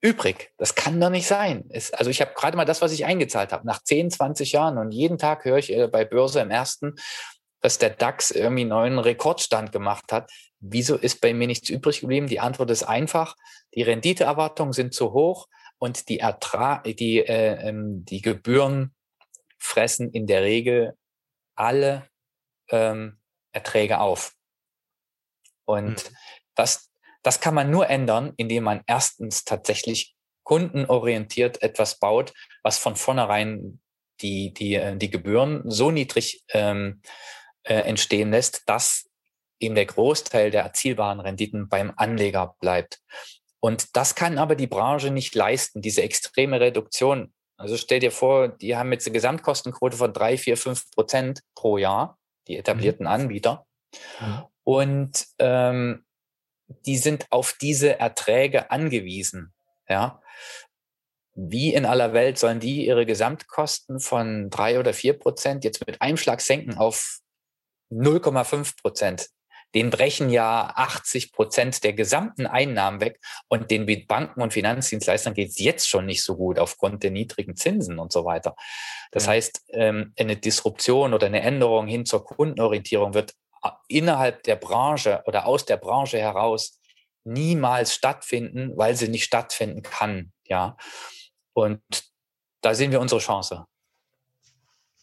[0.00, 0.52] übrig.
[0.58, 1.64] Das kann doch nicht sein.
[1.70, 4.78] Es, also ich habe gerade mal das, was ich eingezahlt habe, nach 10, 20 Jahren
[4.78, 6.94] und jeden Tag höre ich äh, bei Börse im ersten,
[7.60, 10.30] dass der DAX irgendwie einen neuen Rekordstand gemacht hat.
[10.60, 12.26] Wieso ist bei mir nichts übrig geblieben?
[12.26, 13.36] Die Antwort ist einfach.
[13.74, 18.94] Die Renditeerwartungen sind zu hoch und die Ertrag, die, äh, ähm, die Gebühren
[19.58, 20.96] fressen in der Regel
[21.54, 22.08] alle
[22.70, 23.18] ähm,
[23.52, 24.34] Erträge auf.
[25.64, 26.16] Und mhm.
[26.54, 26.90] das,
[27.22, 33.80] das kann man nur ändern, indem man erstens tatsächlich kundenorientiert etwas baut, was von vornherein
[34.20, 37.02] die, die, äh, die Gebühren so niedrig ähm,
[37.64, 39.08] äh, entstehen lässt, dass
[39.60, 43.00] eben der Großteil der erzielbaren Renditen beim Anleger bleibt.
[43.60, 47.34] Und das kann aber die Branche nicht leisten, diese extreme Reduktion.
[47.58, 51.76] Also stell dir vor, die haben jetzt eine Gesamtkostenquote von drei, vier, fünf Prozent pro
[51.76, 52.16] Jahr,
[52.46, 53.12] die etablierten mhm.
[53.12, 53.66] Anbieter.
[54.20, 54.44] Mhm.
[54.62, 56.04] Und ähm,
[56.86, 59.52] die sind auf diese Erträge angewiesen.
[59.88, 60.22] Ja.
[61.34, 66.00] Wie in aller Welt sollen die ihre Gesamtkosten von drei oder vier Prozent jetzt mit
[66.00, 67.20] einem Schlag senken auf
[67.90, 69.30] 0,5 Prozent?
[69.74, 75.50] Den brechen ja 80 Prozent der gesamten Einnahmen weg und den Banken und Finanzdienstleistern geht
[75.50, 78.56] es jetzt schon nicht so gut aufgrund der niedrigen Zinsen und so weiter.
[79.10, 79.32] Das ja.
[79.32, 85.22] heißt, ähm, eine Disruption oder eine Änderung hin zur Kundenorientierung wird äh, innerhalb der Branche
[85.26, 86.80] oder aus der Branche heraus
[87.24, 90.32] niemals stattfinden, weil sie nicht stattfinden kann.
[90.44, 90.76] Ja.
[91.52, 91.82] Und
[92.62, 93.66] da sehen wir unsere Chance.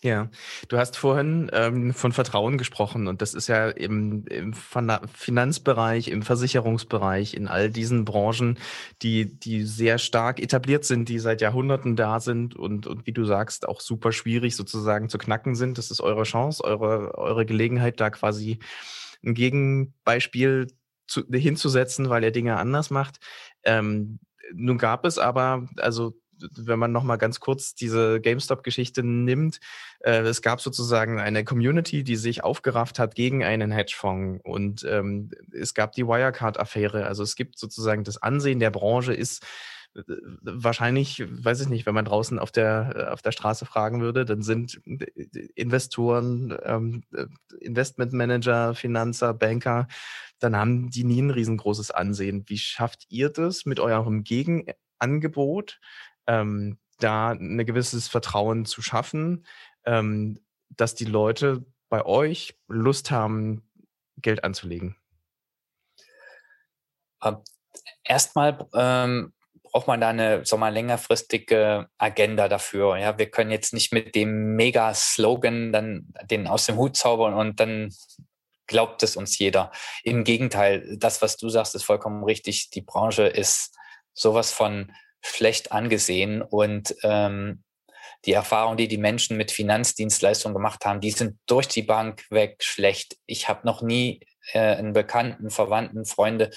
[0.03, 0.29] Ja,
[0.67, 6.21] du hast vorhin ähm, von Vertrauen gesprochen und das ist ja im, im Finanzbereich, im
[6.21, 8.60] Versicherungsbereich, in all diesen Branchen,
[9.01, 13.25] die, die sehr stark etabliert sind, die seit Jahrhunderten da sind und, und wie du
[13.25, 15.77] sagst, auch super schwierig sozusagen zu knacken sind.
[15.77, 18.60] Das ist eure Chance, eure, eure Gelegenheit, da quasi
[19.25, 20.67] ein Gegenbeispiel
[21.08, 23.17] zu, hinzusetzen, weil ihr Dinge anders macht.
[23.63, 24.19] Ähm,
[24.53, 26.13] nun gab es aber, also
[26.56, 29.60] wenn man nochmal ganz kurz diese GameStop-Geschichte nimmt,
[30.00, 35.32] äh, es gab sozusagen eine Community, die sich aufgerafft hat gegen einen Hedgefonds und ähm,
[35.52, 37.06] es gab die Wirecard-Affäre.
[37.06, 39.45] Also es gibt sozusagen das Ansehen der Branche ist
[39.95, 40.02] äh,
[40.41, 44.41] wahrscheinlich, weiß ich nicht, wenn man draußen auf der, auf der Straße fragen würde, dann
[44.41, 44.82] sind
[45.56, 47.04] Investoren, ähm,
[47.60, 49.88] Investmentmanager, Finanzer, Banker,
[50.39, 52.43] dann haben die nie ein riesengroßes Ansehen.
[52.48, 55.80] Wie schafft ihr das mit eurem Gegenangebot,
[56.27, 59.45] ähm, da ein gewisses Vertrauen zu schaffen,
[59.85, 63.69] ähm, dass die Leute bei euch Lust haben,
[64.17, 64.95] Geld anzulegen?
[67.23, 67.38] Ähm,
[68.03, 69.33] erstmal ähm,
[69.63, 72.97] braucht man da eine so mal längerfristige Agenda dafür.
[72.97, 77.59] Ja, wir können jetzt nicht mit dem Mega-Slogan dann den aus dem Hut zaubern und
[77.59, 77.89] dann
[78.67, 79.71] glaubt es uns jeder.
[80.03, 82.69] Im Gegenteil, das, was du sagst, ist vollkommen richtig.
[82.69, 83.75] Die Branche ist
[84.13, 84.91] sowas von
[85.25, 87.63] schlecht angesehen und ähm,
[88.25, 92.63] die Erfahrung, die die Menschen mit Finanzdienstleistungen gemacht haben, die sind durch die Bank weg
[92.63, 93.17] schlecht.
[93.25, 94.21] Ich habe noch nie
[94.53, 96.49] äh, einen Bekannten, Verwandten, Freunde,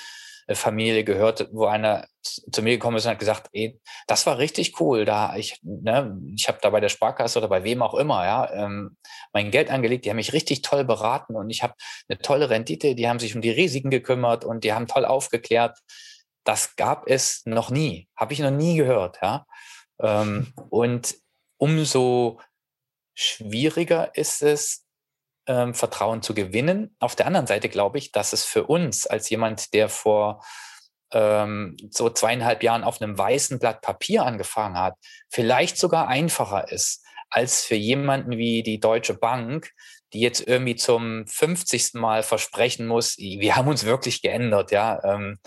[0.46, 4.38] äh, Familie gehört, wo einer zu mir gekommen ist und hat gesagt, ey, das war
[4.38, 5.04] richtig cool.
[5.04, 8.50] Da ich, ne, ich habe da bei der Sparkasse oder bei wem auch immer, ja,
[8.52, 8.96] ähm,
[9.32, 10.04] mein Geld angelegt.
[10.04, 11.74] Die haben mich richtig toll beraten und ich habe
[12.08, 12.94] eine tolle Rendite.
[12.94, 15.78] Die haben sich um die Risiken gekümmert und die haben toll aufgeklärt
[16.48, 19.18] das gab es noch nie, habe ich noch nie gehört.
[19.20, 19.44] Ja?
[20.00, 21.14] Ähm, und
[21.58, 22.40] umso
[23.14, 24.86] schwieriger ist es,
[25.46, 26.96] ähm, Vertrauen zu gewinnen.
[27.00, 30.42] Auf der anderen Seite glaube ich, dass es für uns als jemand, der vor
[31.12, 34.94] ähm, so zweieinhalb Jahren auf einem weißen Blatt Papier angefangen hat,
[35.28, 39.70] vielleicht sogar einfacher ist als für jemanden wie die Deutsche Bank,
[40.14, 41.92] die jetzt irgendwie zum 50.
[41.92, 44.98] Mal versprechen muss, wir haben uns wirklich geändert, ja.
[45.04, 45.38] Ähm,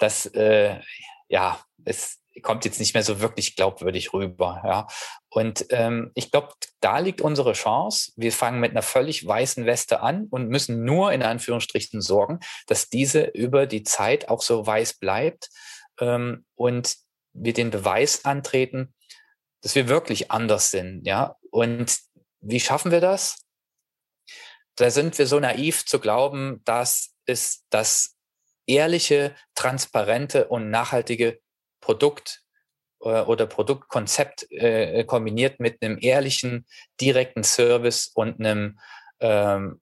[0.00, 0.80] das, äh,
[1.28, 4.86] ja, es kommt jetzt nicht mehr so wirklich glaubwürdig rüber, ja.
[5.28, 8.12] Und ähm, ich glaube, da liegt unsere Chance.
[8.16, 12.88] Wir fangen mit einer völlig weißen Weste an und müssen nur in Anführungsstrichen sorgen, dass
[12.88, 15.50] diese über die Zeit auch so weiß bleibt
[16.00, 16.96] ähm, und
[17.32, 18.94] wir den Beweis antreten,
[19.60, 21.36] dass wir wirklich anders sind, ja.
[21.50, 21.98] Und
[22.40, 23.44] wie schaffen wir das?
[24.76, 28.16] Da sind wir so naiv zu glauben, dass es das
[28.70, 31.40] ehrliche, transparente und nachhaltige
[31.80, 32.42] Produkt
[33.02, 36.66] äh, oder Produktkonzept äh, kombiniert mit einem ehrlichen,
[37.00, 38.78] direkten Service und einem
[39.20, 39.80] ähm,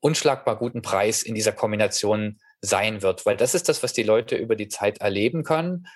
[0.00, 3.26] unschlagbar guten Preis in dieser Kombination sein wird.
[3.26, 5.86] Weil das ist das, was die Leute über die Zeit erleben können.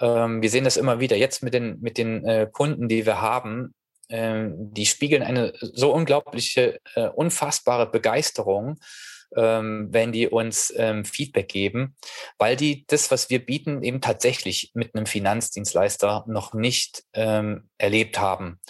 [0.00, 3.20] Ähm, wir sehen das immer wieder jetzt mit den, mit den äh, Kunden, die wir
[3.20, 3.74] haben.
[4.08, 8.78] Ähm, die spiegeln eine so unglaubliche, äh, unfassbare Begeisterung
[9.34, 11.96] ähm, wenn die uns ähm, Feedback geben,
[12.38, 18.18] weil die das, was wir bieten, eben tatsächlich mit einem Finanzdienstleister noch nicht ähm, erlebt
[18.18, 18.60] haben.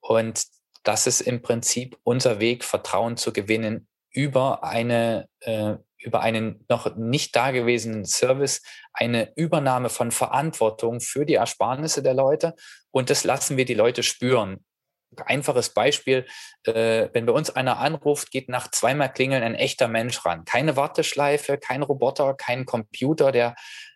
[0.00, 0.44] Und
[0.82, 6.96] das ist im Prinzip unser Weg, Vertrauen zu gewinnen über eine äh, über einen noch
[6.96, 12.54] nicht dagewesenen Service, eine Übernahme von Verantwortung für die Ersparnisse der Leute.
[12.90, 14.64] Und das lassen wir die Leute spüren
[15.26, 16.26] einfaches Beispiel,
[16.64, 20.44] äh, wenn bei uns einer anruft, geht nach zweimal Klingeln ein echter Mensch ran.
[20.44, 23.54] Keine Warteschleife, kein Roboter, kein Computer, der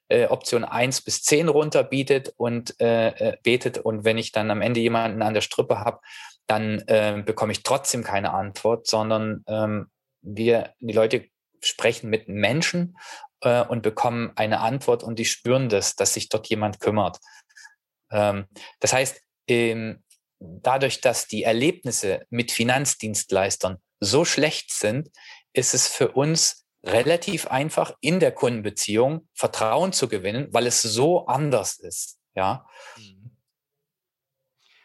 [0.08, 3.78] äh, Option 1 bis 10 runterbietet und äh, äh, betet.
[3.78, 6.00] Und wenn ich dann am Ende jemanden an der Strippe habe,
[6.46, 9.90] dann äh, bekomme ich trotzdem keine Antwort, sondern ähm,
[10.22, 11.26] wir, die Leute
[11.60, 12.96] sprechen mit Menschen
[13.42, 17.18] äh, und bekommen eine Antwort und die spüren das, dass sich dort jemand kümmert.
[18.10, 18.46] Ähm,
[18.80, 20.02] das heißt, ähm,
[20.40, 25.10] dadurch, dass die Erlebnisse mit Finanzdienstleistern so schlecht sind,
[25.52, 31.26] ist es für uns relativ einfach in der Kundenbeziehung Vertrauen zu gewinnen, weil es so
[31.26, 32.18] anders ist.
[32.34, 32.66] Ja.
[32.96, 33.17] Mhm.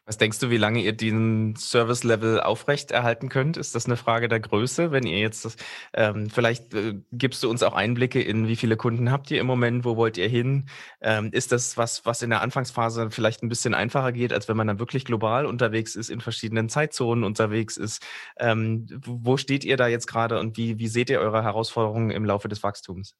[0.06, 3.56] Was denkst du, wie lange ihr diesen Service-Level aufrechterhalten könnt?
[3.56, 4.92] Ist das eine Frage der Größe?
[4.92, 5.58] Wenn ihr jetzt
[5.94, 9.48] ähm, vielleicht äh, gibst du uns auch Einblicke in, wie viele Kunden habt ihr im
[9.48, 9.86] Moment?
[9.86, 10.68] Wo wollt ihr hin?
[11.00, 14.58] Ähm, ist das was, was in der Anfangsphase vielleicht ein bisschen einfacher geht, als wenn
[14.58, 18.04] man dann wirklich global unterwegs ist, in verschiedenen Zeitzonen unterwegs ist?
[18.38, 22.26] Ähm, wo steht ihr da jetzt gerade und wie, wie seht ihr eure Herausforderungen im
[22.26, 23.16] Laufe des Wachstums?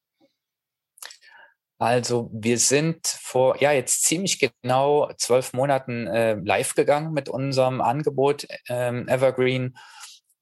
[1.84, 7.82] Also wir sind vor ja jetzt ziemlich genau zwölf Monaten äh, live gegangen mit unserem
[7.82, 9.76] Angebot ähm, Evergreen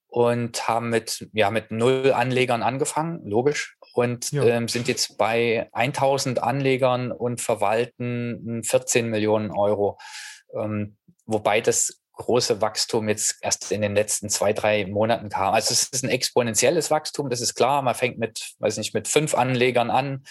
[0.07, 4.45] und haben mit ja mit null Anlegern angefangen, logisch, und ja.
[4.45, 9.99] ähm, sind jetzt bei 1000 Anlegern und verwalten 14 Millionen Euro,
[10.55, 15.55] ähm, wobei das große Wachstum jetzt erst in den letzten zwei, drei Monaten kam.
[15.55, 17.83] Also es ist ein exponentielles Wachstum, das ist klar.
[17.83, 20.23] Man fängt mit, weiß nicht, mit fünf Anlegern an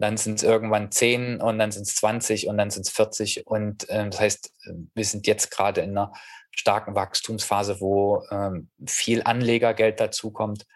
[0.00, 3.46] dann sind es irgendwann 10 und dann sind es 20 und dann sind es 40.
[3.46, 4.54] Und äh, das heißt,
[4.94, 6.12] wir sind jetzt gerade in einer
[6.50, 10.66] starken Wachstumsphase, wo ähm, viel Anlegergeld dazukommt.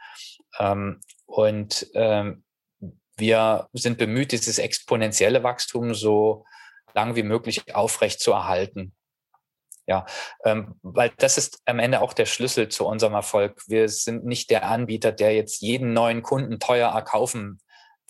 [0.59, 2.45] Ähm, und ähm,
[3.17, 6.45] wir sind bemüht, dieses exponentielle Wachstum so
[6.95, 8.95] lang wie möglich aufrecht zu erhalten.
[9.87, 10.07] Ja,
[10.45, 13.63] ähm, weil das ist am Ende auch der Schlüssel zu unserem Erfolg.
[13.67, 17.59] Wir sind nicht der Anbieter, der jetzt jeden neuen Kunden teuer erkaufen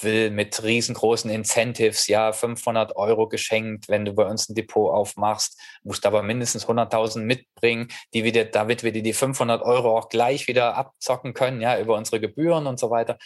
[0.05, 5.61] will mit riesengroßen Incentives, ja, 500 Euro geschenkt, wenn du bei uns ein Depot aufmachst,
[5.83, 10.49] musst aber mindestens 100.000 mitbringen, die wieder, damit wir dir die 500 Euro auch gleich
[10.49, 13.19] wieder abzocken können, ja, über unsere Gebühren und so weiter.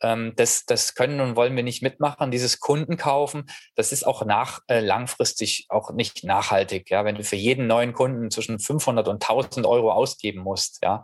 [0.00, 2.30] Ähm, das, das können und wollen wir nicht mitmachen.
[2.30, 6.90] Dieses Kundenkaufen, das ist auch nach, äh, langfristig auch nicht nachhaltig.
[6.90, 11.02] Ja, wenn du für jeden neuen Kunden zwischen 500 und 1000 Euro ausgeben musst, ja,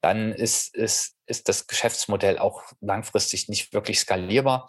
[0.00, 4.68] dann ist, ist, ist das Geschäftsmodell auch langfristig nicht wirklich skalierbar.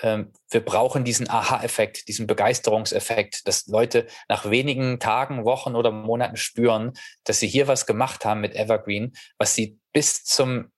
[0.00, 6.36] Ähm, wir brauchen diesen Aha-Effekt, diesen Begeisterungseffekt, dass Leute nach wenigen Tagen, Wochen oder Monaten
[6.36, 6.92] spüren,
[7.24, 10.72] dass sie hier was gemacht haben mit Evergreen, was sie bis zum,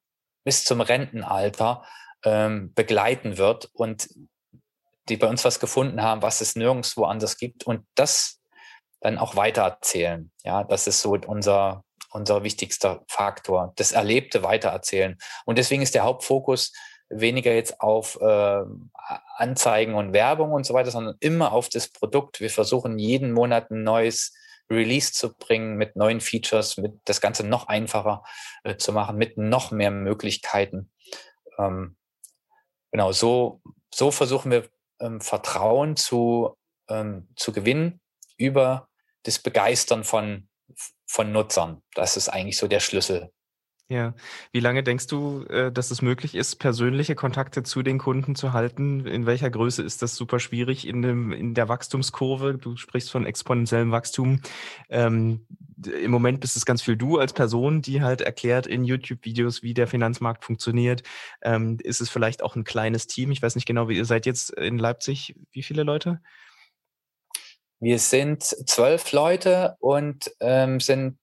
[0.44, 1.84] bis zum Rentenalter
[2.24, 4.08] ähm, begleiten wird und
[5.08, 8.40] die bei uns was gefunden haben, was es nirgendwo anders gibt und das
[9.00, 10.30] dann auch weitererzählen.
[10.44, 15.18] Ja, das ist so unser, unser wichtigster Faktor, das Erlebte weitererzählen.
[15.44, 16.72] Und deswegen ist der Hauptfokus
[17.08, 18.62] weniger jetzt auf äh,
[19.36, 22.40] Anzeigen und Werbung und so weiter, sondern immer auf das Produkt.
[22.40, 24.32] Wir versuchen jeden Monat ein neues
[24.70, 28.22] Release zu bringen, mit neuen Features, mit das Ganze noch einfacher
[28.62, 30.90] äh, zu machen, mit noch mehr Möglichkeiten.
[31.58, 31.96] Ähm,
[32.90, 33.60] genau, so,
[33.92, 34.68] so versuchen wir
[35.00, 36.56] ähm, Vertrauen zu,
[36.88, 38.00] ähm, zu gewinnen
[38.36, 38.88] über
[39.24, 40.48] das Begeistern von,
[41.06, 41.82] von Nutzern.
[41.94, 43.30] Das ist eigentlich so der Schlüssel
[43.88, 44.14] ja.
[44.50, 48.54] Wie lange denkst du, äh, dass es möglich ist, persönliche Kontakte zu den Kunden zu
[48.54, 49.06] halten?
[49.06, 52.54] In welcher Größe ist das super schwierig in, dem, in der Wachstumskurve?
[52.54, 54.40] Du sprichst von exponentiellem Wachstum.
[54.88, 55.46] Ähm,
[55.84, 59.74] Im Moment bist es ganz viel du als Person, die halt erklärt in YouTube-Videos, wie
[59.74, 61.02] der Finanzmarkt funktioniert.
[61.42, 63.32] Ähm, ist es vielleicht auch ein kleines Team?
[63.32, 65.36] Ich weiß nicht genau, wie ihr seid jetzt in Leipzig.
[65.52, 66.22] Wie viele Leute?
[67.80, 71.18] Wir sind zwölf Leute und ähm, sind,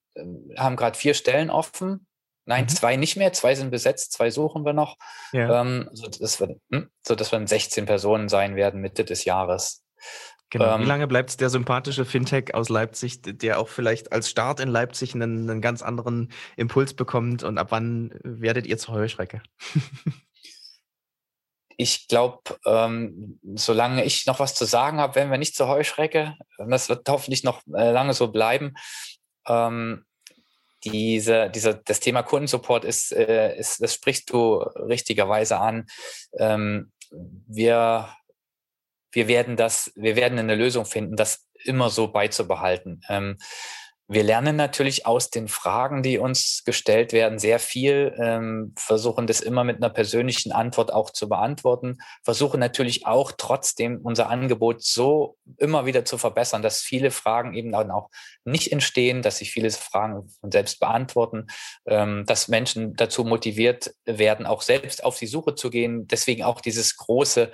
[0.57, 2.05] haben gerade vier Stellen offen
[2.45, 2.69] Nein, mhm.
[2.69, 4.97] zwei nicht mehr, zwei sind besetzt, zwei suchen wir noch.
[5.31, 5.61] Ja.
[5.61, 9.83] Ähm, so, dass wir, hm, so dass wir 16 Personen sein werden Mitte des Jahres.
[10.49, 10.75] Genau.
[10.75, 14.67] Ähm, Wie lange bleibt der sympathische Fintech aus Leipzig, der auch vielleicht als Start in
[14.67, 17.43] Leipzig einen, einen ganz anderen Impuls bekommt?
[17.43, 19.41] Und ab wann werdet ihr zur Heuschrecke?
[21.81, 26.35] ich glaube, ähm, solange ich noch was zu sagen habe, werden wir nicht zur Heuschrecke.
[26.57, 28.75] Das wird hoffentlich noch äh, lange so bleiben.
[29.47, 30.05] Ähm,
[30.83, 35.87] diese, dieser, das Thema Kundensupport ist, äh, ist, das sprichst du richtigerweise an.
[36.37, 38.09] Ähm, wir,
[39.11, 43.01] wir werden das, wir werden eine Lösung finden, das immer so beizubehalten.
[43.09, 43.37] Ähm,
[44.11, 49.39] wir lernen natürlich aus den Fragen, die uns gestellt werden, sehr viel, ähm, versuchen das
[49.39, 55.37] immer mit einer persönlichen Antwort auch zu beantworten, versuchen natürlich auch trotzdem unser Angebot so
[55.57, 58.09] immer wieder zu verbessern, dass viele Fragen eben dann auch
[58.43, 61.47] nicht entstehen, dass sich viele Fragen selbst beantworten,
[61.85, 66.05] ähm, dass Menschen dazu motiviert werden, auch selbst auf die Suche zu gehen.
[66.07, 67.49] Deswegen auch dieses große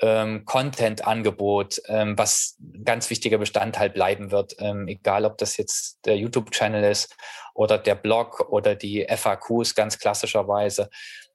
[0.00, 6.16] ähm, Content-Angebot, ähm, was ganz wichtiger Bestandteil bleiben wird, ähm, egal ob das jetzt der
[6.16, 7.16] YouTube-Channel ist
[7.54, 10.90] oder der Blog oder die FAQs ganz klassischerweise.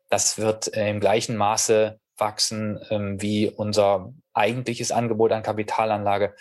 [0.09, 6.35] Das wird äh, im gleichen Maße wachsen ähm, wie unser eigentliches Angebot an Kapitalanlage,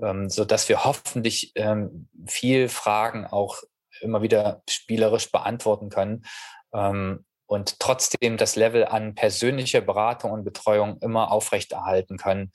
[0.00, 3.62] ähm, so dass wir hoffentlich ähm, viel Fragen auch
[4.00, 6.24] immer wieder spielerisch beantworten können.
[6.72, 12.52] Ähm, und trotzdem das Level an persönlicher Beratung und Betreuung immer aufrechterhalten können.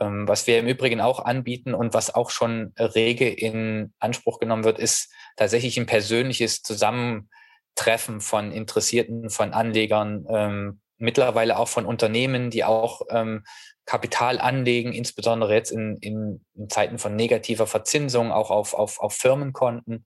[0.00, 4.64] Ähm, was wir im Übrigen auch anbieten und was auch schon rege in Anspruch genommen
[4.64, 12.50] wird, ist tatsächlich ein persönliches Zusammentreffen von Interessierten, von Anlegern, ähm, mittlerweile auch von Unternehmen,
[12.50, 13.44] die auch ähm,
[13.84, 20.04] Kapital anlegen, insbesondere jetzt in, in, Zeiten von negativer Verzinsung, auch auf, auf, auf Firmenkonten.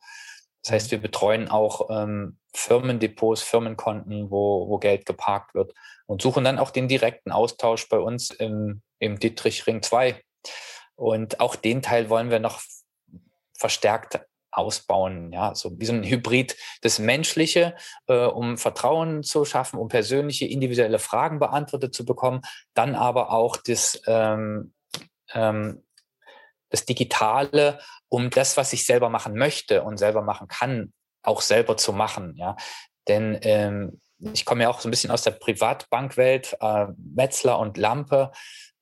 [0.63, 5.73] Das heißt, wir betreuen auch ähm, Firmendepots, Firmenkonten, wo, wo Geld geparkt wird
[6.07, 10.21] und suchen dann auch den direkten Austausch bei uns im, im Dietrich Ring 2.
[10.97, 12.61] Und auch den Teil wollen wir noch
[13.57, 14.21] verstärkt
[14.53, 17.77] ausbauen, ja, so wie so ein Hybrid, das Menschliche,
[18.09, 22.43] äh, um Vertrauen zu schaffen, um persönliche, individuelle Fragen beantwortet zu bekommen,
[22.75, 24.73] dann aber auch das, ähm,
[25.33, 25.85] ähm,
[26.71, 27.79] das Digitale,
[28.09, 32.35] um das, was ich selber machen möchte und selber machen kann, auch selber zu machen.
[32.37, 32.57] Ja,
[33.09, 37.77] denn ähm, ich komme ja auch so ein bisschen aus der Privatbankwelt, äh, Metzler und
[37.77, 38.33] Lampe.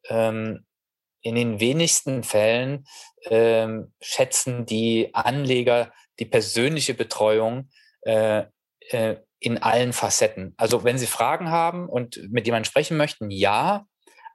[0.09, 0.64] Ähm,
[1.20, 2.87] in den wenigsten Fällen
[3.24, 7.70] ähm, schätzen die Anleger die persönliche Betreuung
[8.03, 8.44] äh,
[8.90, 10.55] äh, in allen Facetten.
[10.57, 13.87] Also wenn sie Fragen haben und mit jemandem sprechen möchten, ja,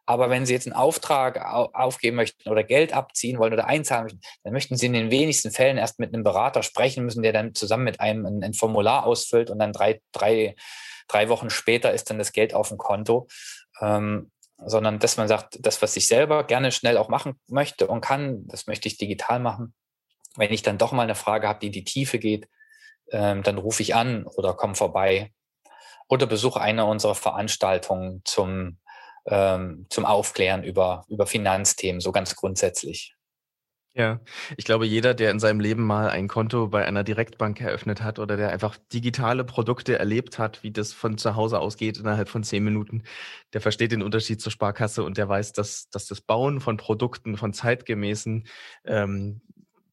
[0.06, 1.39] aber wenn Sie jetzt einen Auftrag
[1.74, 5.52] aufgeben möchten oder Geld abziehen wollen oder einzahlen möchten, dann möchten Sie in den wenigsten
[5.52, 9.06] Fällen erst mit einem Berater sprechen müssen, der dann zusammen mit einem ein, ein Formular
[9.06, 10.56] ausfüllt und dann drei, drei,
[11.08, 13.28] drei Wochen später ist dann das Geld auf dem Konto.
[13.82, 14.30] Ähm,
[14.66, 18.48] sondern dass man sagt, das, was ich selber gerne schnell auch machen möchte und kann,
[18.48, 19.74] das möchte ich digital machen.
[20.36, 22.48] Wenn ich dann doch mal eine Frage habe, die in die Tiefe geht,
[23.12, 25.32] ähm, dann rufe ich an oder komme vorbei
[26.08, 28.80] oder besuche eine unserer Veranstaltungen zum
[29.25, 33.15] ähm, zum Aufklären über, über Finanzthemen, so ganz grundsätzlich.
[33.95, 34.21] Ja,
[34.57, 38.17] ich glaube, jeder, der in seinem Leben mal ein Konto bei einer Direktbank eröffnet hat
[38.17, 42.43] oder der einfach digitale Produkte erlebt hat, wie das von zu Hause ausgeht innerhalb von
[42.43, 43.03] zehn Minuten,
[43.53, 47.38] der versteht den Unterschied zur Sparkasse und der weiß, dass, dass das Bauen von Produkten,
[47.38, 48.47] von zeitgemäßen
[48.86, 49.41] ähm,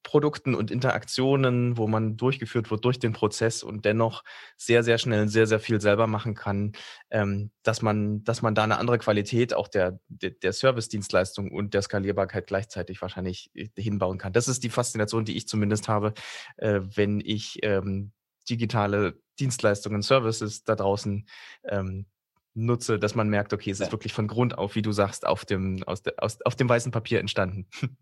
[0.02, 4.24] Produkten und Interaktionen, wo man durchgeführt wird durch den Prozess und dennoch
[4.56, 6.72] sehr, sehr schnell sehr, sehr viel selber machen kann,
[7.10, 11.74] ähm, dass man, dass man da eine andere Qualität auch der, der, der Service-Dienstleistung und
[11.74, 14.32] der Skalierbarkeit gleichzeitig wahrscheinlich äh, hinbauen kann.
[14.32, 16.14] Das ist die Faszination, die ich zumindest habe,
[16.56, 18.12] äh, wenn ich ähm,
[18.48, 21.26] digitale Dienstleistungen, Services da draußen
[21.64, 22.06] ähm,
[22.54, 23.92] nutze, dass man merkt, okay, es ist ja.
[23.92, 26.92] wirklich von Grund auf, wie du sagst, auf dem, aus, de, aus, auf dem weißen
[26.92, 27.66] Papier entstanden.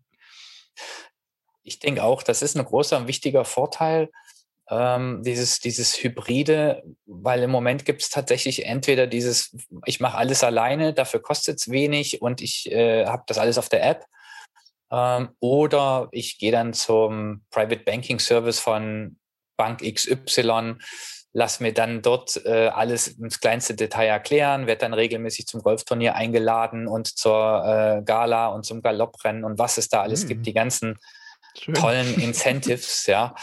[1.69, 4.09] Ich denke auch, das ist ein großer und wichtiger Vorteil,
[4.71, 9.55] ähm, dieses, dieses Hybride, weil im Moment gibt es tatsächlich entweder dieses,
[9.85, 13.69] ich mache alles alleine, dafür kostet es wenig und ich äh, habe das alles auf
[13.69, 14.05] der App,
[14.91, 19.17] ähm, oder ich gehe dann zum Private Banking Service von
[19.57, 20.75] Bank XY,
[21.33, 26.15] lass mir dann dort äh, alles ins kleinste Detail erklären, werde dann regelmäßig zum Golfturnier
[26.15, 30.27] eingeladen und zur äh, Gala und zum Galopprennen und was es da alles mm.
[30.27, 30.97] gibt, die ganzen
[31.57, 31.75] Schön.
[31.75, 33.35] tollen Incentives, ja.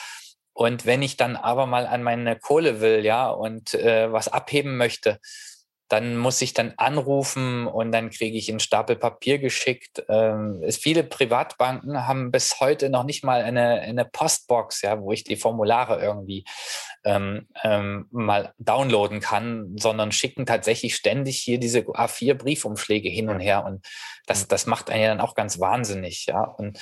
[0.52, 4.76] Und wenn ich dann aber mal an meine Kohle will, ja, und äh, was abheben
[4.76, 5.20] möchte,
[5.88, 10.04] dann muss ich dann anrufen und dann kriege ich einen Stapel Papier geschickt.
[10.08, 15.12] Ähm, es, viele Privatbanken haben bis heute noch nicht mal eine, eine Postbox, ja, wo
[15.12, 16.44] ich die Formulare irgendwie
[17.04, 23.64] ähm, ähm, mal downloaden kann, sondern schicken tatsächlich ständig hier diese A4-Briefumschläge hin und her.
[23.64, 23.86] Und
[24.26, 26.42] das, das macht einen ja dann auch ganz wahnsinnig, ja.
[26.42, 26.80] Und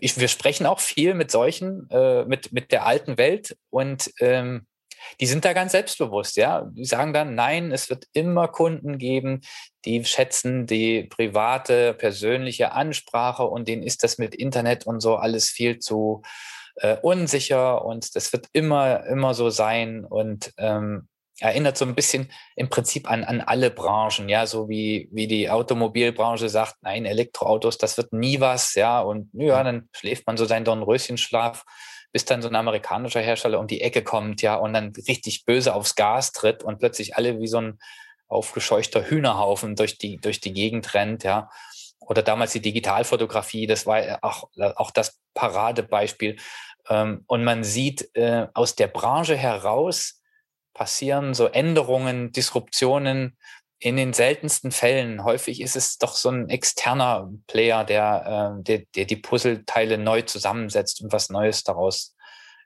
[0.00, 4.66] ich, wir sprechen auch viel mit solchen, äh, mit, mit der alten Welt und ähm,
[5.20, 6.62] die sind da ganz selbstbewusst, ja.
[6.72, 9.42] Die sagen dann, nein, es wird immer Kunden geben,
[9.84, 15.48] die schätzen die private, persönliche Ansprache und denen ist das mit Internet und so alles
[15.48, 16.22] viel zu
[16.76, 21.08] äh, unsicher und das wird immer, immer so sein und ähm,
[21.40, 25.50] erinnert so ein bisschen im Prinzip an, an alle Branchen, ja, so wie, wie die
[25.50, 30.44] Automobilbranche sagt, nein, Elektroautos, das wird nie was, ja, und ja, dann schläft man so
[30.44, 31.64] seinen Dornröschenschlaf
[32.12, 35.74] bis dann so ein amerikanischer Hersteller um die Ecke kommt, ja, und dann richtig böse
[35.74, 37.78] aufs Gas tritt und plötzlich alle wie so ein
[38.26, 41.50] aufgescheuchter Hühnerhaufen durch die, durch die Gegend rennt, ja.
[42.00, 46.36] Oder damals die Digitalfotografie, das war auch, auch das Paradebeispiel.
[46.88, 50.22] Ähm, und man sieht äh, aus der Branche heraus
[50.76, 53.36] passieren so Änderungen, Disruptionen,
[53.78, 58.82] in den seltensten Fällen, häufig ist es doch so ein externer Player, der, äh, der,
[58.94, 62.14] der die Puzzleteile neu zusammensetzt und was Neues daraus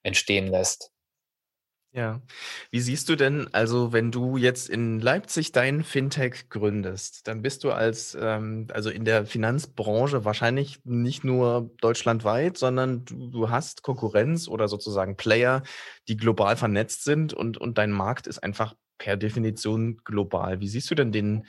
[0.03, 0.93] entstehen lässt.
[1.93, 2.22] Ja.
[2.70, 7.64] Wie siehst du denn, also wenn du jetzt in Leipzig dein Fintech gründest, dann bist
[7.64, 13.82] du als, ähm, also in der Finanzbranche wahrscheinlich nicht nur deutschlandweit, sondern du, du hast
[13.82, 15.64] Konkurrenz oder sozusagen Player,
[16.07, 20.61] die global vernetzt sind und, und dein Markt ist einfach per Definition global.
[20.61, 21.47] Wie siehst du denn den,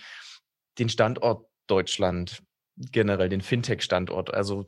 [0.80, 2.42] den Standort Deutschland
[2.78, 4.34] generell, den Fintech-Standort?
[4.34, 4.66] Also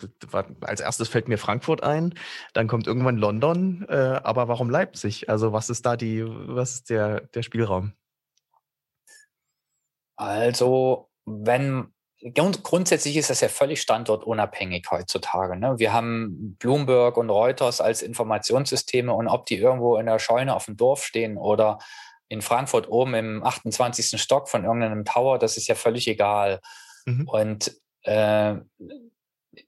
[0.61, 2.13] als erstes fällt mir Frankfurt ein,
[2.53, 5.29] dann kommt irgendwann London, äh, aber warum Leipzig?
[5.29, 7.93] Also was ist da die, was ist der, der Spielraum?
[10.15, 11.93] Also wenn
[12.31, 15.57] grundsätzlich ist das ja völlig standortunabhängig heutzutage.
[15.57, 15.77] Ne?
[15.77, 20.65] Wir haben Bloomberg und Reuters als Informationssysteme und ob die irgendwo in der Scheune auf
[20.65, 21.79] dem Dorf stehen oder
[22.29, 24.19] in Frankfurt oben im 28.
[24.21, 26.61] Stock von irgendeinem Tower, das ist ja völlig egal.
[27.05, 27.27] Mhm.
[27.27, 28.55] Und äh,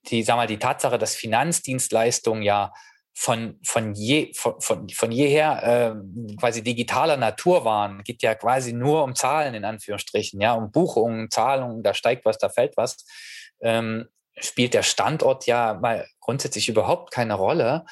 [0.10, 2.74] die, sag mal, die Tatsache, dass Finanzdienstleistungen ja
[3.18, 8.74] von, von, je, von, von, von jeher äh, quasi digitaler Natur waren, geht ja quasi
[8.74, 13.06] nur um Zahlen in Anführungsstrichen, ja, um Buchungen, Zahlungen, da steigt was, da fällt was,
[13.62, 17.86] ähm, spielt der Standort ja mal grundsätzlich überhaupt keine Rolle.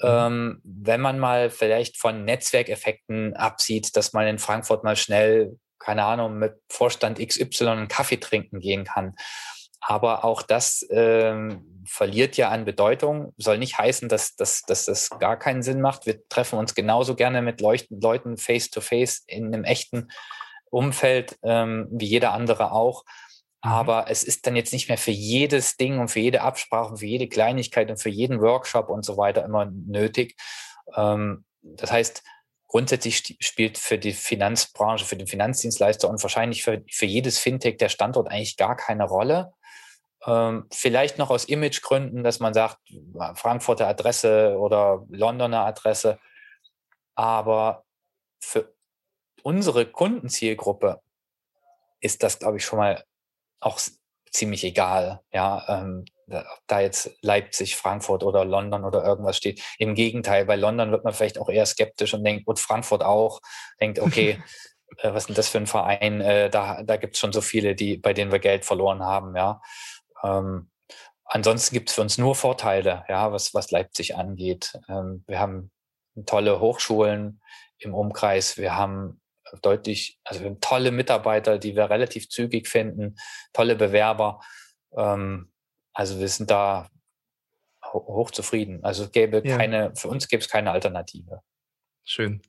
[0.00, 0.08] Mhm.
[0.08, 6.04] Ähm, wenn man mal vielleicht von Netzwerkeffekten absieht, dass man in Frankfurt mal schnell, keine
[6.04, 9.16] Ahnung, mit Vorstand XY einen Kaffee trinken gehen kann.
[9.80, 13.32] Aber auch das ähm, verliert ja an Bedeutung.
[13.36, 16.06] Soll nicht heißen, dass, dass, dass das gar keinen Sinn macht.
[16.06, 20.08] Wir treffen uns genauso gerne mit Leuten face-to-face -face in einem echten
[20.70, 23.04] Umfeld ähm, wie jeder andere auch.
[23.64, 23.70] Mhm.
[23.70, 26.98] Aber es ist dann jetzt nicht mehr für jedes Ding und für jede Absprache, und
[26.98, 30.36] für jede Kleinigkeit und für jeden Workshop und so weiter immer nötig.
[30.94, 32.22] Ähm, das heißt,
[32.68, 37.88] grundsätzlich spielt für die Finanzbranche, für den Finanzdienstleister und wahrscheinlich für, für jedes Fintech der
[37.88, 39.52] Standort eigentlich gar keine Rolle.
[40.26, 42.78] Ähm, vielleicht noch aus Imagegründen, dass man sagt,
[43.34, 46.18] Frankfurter Adresse oder Londoner Adresse.
[47.14, 47.84] Aber
[48.40, 48.74] für
[49.42, 51.00] unsere Kundenzielgruppe
[52.00, 53.04] ist das, glaube ich, schon mal
[53.60, 53.80] auch
[54.30, 59.62] ziemlich egal, ja, ähm, ob da jetzt Leipzig, Frankfurt oder London oder irgendwas steht.
[59.78, 63.40] Im Gegenteil, bei London wird man vielleicht auch eher skeptisch und denkt, und Frankfurt auch,
[63.80, 64.42] denkt, okay,
[64.98, 66.20] äh, was ist denn das für ein Verein?
[66.20, 69.36] Äh, da da gibt es schon so viele, die, bei denen wir Geld verloren haben,
[69.36, 69.60] ja.
[70.22, 70.70] Ähm,
[71.24, 74.78] ansonsten gibt es für uns nur Vorteile, ja, was, was Leipzig angeht.
[74.88, 75.70] Ähm, wir haben
[76.24, 77.40] tolle Hochschulen
[77.78, 79.20] im Umkreis, wir haben
[79.62, 83.16] deutlich, also wir haben tolle Mitarbeiter, die wir relativ zügig finden,
[83.52, 84.40] tolle Bewerber.
[84.96, 85.52] Ähm,
[85.92, 86.88] also wir sind da
[87.92, 88.84] hochzufrieden.
[88.84, 89.56] Also es gäbe ja.
[89.56, 91.40] keine, für uns gäbe es keine Alternative.
[92.04, 92.42] Schön.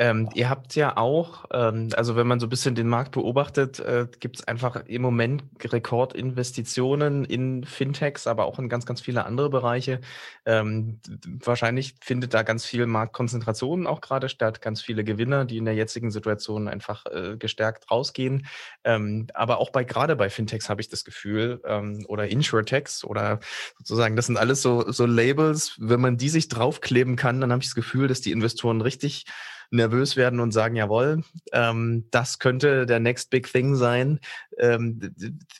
[0.00, 3.80] Ähm, ihr habt ja auch, ähm, also wenn man so ein bisschen den Markt beobachtet,
[3.80, 9.24] äh, gibt es einfach im Moment Rekordinvestitionen in Fintechs, aber auch in ganz, ganz viele
[9.26, 10.00] andere Bereiche.
[10.46, 11.00] Ähm,
[11.44, 15.74] wahrscheinlich findet da ganz viel Marktkonzentration auch gerade statt, ganz viele Gewinner, die in der
[15.74, 18.46] jetzigen Situation einfach äh, gestärkt rausgehen.
[18.84, 23.40] Ähm, aber auch bei gerade bei Fintechs habe ich das Gefühl, ähm, oder Insurtechs oder
[23.78, 27.62] sozusagen, das sind alles so, so Labels, wenn man die sich draufkleben kann, dann habe
[27.62, 29.24] ich das Gefühl, dass die Investoren richtig
[29.70, 34.20] nervös werden und sagen, jawohl, ähm, das könnte der next big thing sein.
[34.58, 35.14] Ähm,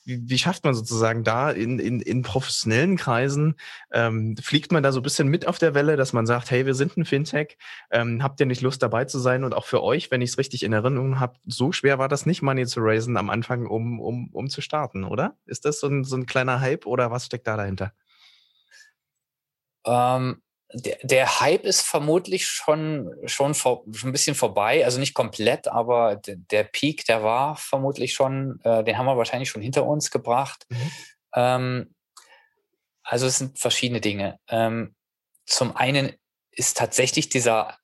[0.05, 3.55] wie, wie, schafft man sozusagen da in, in, in professionellen Kreisen,
[3.93, 6.67] ähm, fliegt man da so ein bisschen mit auf der Welle, dass man sagt, hey,
[6.67, 7.59] wir sind ein Fintech,
[7.91, 9.45] ähm, habt ihr nicht Lust dabei zu sein?
[9.45, 12.27] Und auch für euch, wenn ich es richtig in Erinnerung habe, so schwer war das
[12.27, 15.37] nicht, Money zu raisen am Anfang, um, um, um zu starten, oder?
[15.47, 17.93] Ist das so ein, so ein kleiner Hype oder was steckt da dahinter?
[19.85, 20.43] Ähm,
[20.73, 24.85] der, der Hype ist vermutlich schon, schon, vor, schon ein bisschen vorbei.
[24.85, 29.16] Also nicht komplett, aber der, der Peak, der war vermutlich schon, äh, den haben wir
[29.16, 30.66] wahrscheinlich schon hinter uns gebracht.
[30.69, 30.93] Mhm.
[31.35, 31.95] Ähm,
[33.03, 34.39] also es sind verschiedene Dinge.
[34.49, 34.95] Ähm,
[35.47, 36.12] zum einen
[36.51, 37.79] ist tatsächlich dieser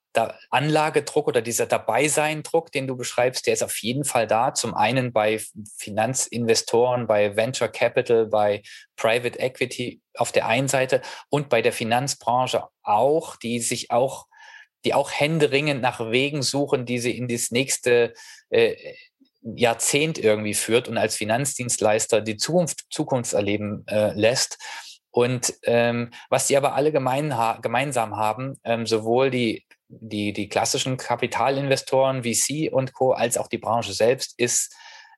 [0.49, 4.53] Anlagedruck oder dieser Dabeisein-Druck, den du beschreibst, der ist auf jeden Fall da.
[4.53, 5.41] Zum einen bei
[5.77, 8.61] Finanzinvestoren, bei Venture Capital, bei
[8.95, 14.27] Private Equity auf der einen Seite und bei der Finanzbranche auch, die sich auch,
[14.85, 18.13] die auch händeringend nach Wegen suchen, die sie in das nächste
[18.49, 18.75] äh,
[19.41, 24.57] Jahrzehnt irgendwie führt und als Finanzdienstleister die Zukunft, Zukunft erleben äh, lässt.
[25.11, 30.49] Und ähm, was die aber alle gemein ha gemeinsam haben, ähm, sowohl die die, die
[30.49, 34.75] klassischen Kapitalinvestoren, VC und Co., als auch die Branche selbst ist,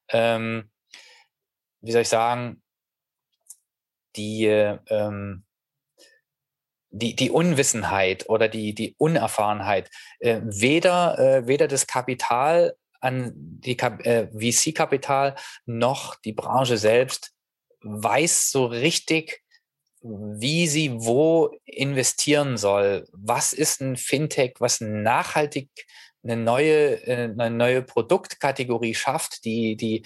[0.10, 0.70] ähm,
[1.82, 2.62] wie soll ich sagen,
[4.16, 5.46] die, ähm,
[6.90, 9.90] die, die Unwissenheit oder die, die Unerfahrenheit,
[10.20, 17.34] äh, weder, äh, weder das Kapital an die äh, VC-Kapital noch die Branche selbst
[17.82, 19.44] weiß so richtig,
[20.02, 23.08] wie sie wo investieren soll.
[23.12, 25.70] Was ist ein Fintech, was nachhaltig
[26.24, 30.06] eine neue, äh, eine neue Produktkategorie schafft, die, die,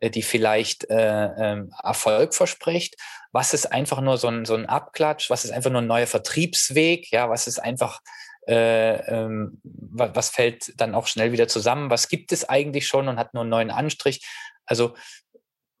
[0.00, 2.96] äh, die vielleicht äh, ähm, Erfolg verspricht?
[3.32, 5.30] Was ist einfach nur so ein, so ein Abklatsch?
[5.30, 7.10] Was ist einfach nur ein neuer Vertriebsweg?
[7.10, 8.00] Ja, was ist einfach,
[8.46, 11.90] äh, ähm, was fällt dann auch schnell wieder zusammen?
[11.90, 14.26] Was gibt es eigentlich schon und hat nur einen neuen Anstrich?
[14.66, 14.94] Also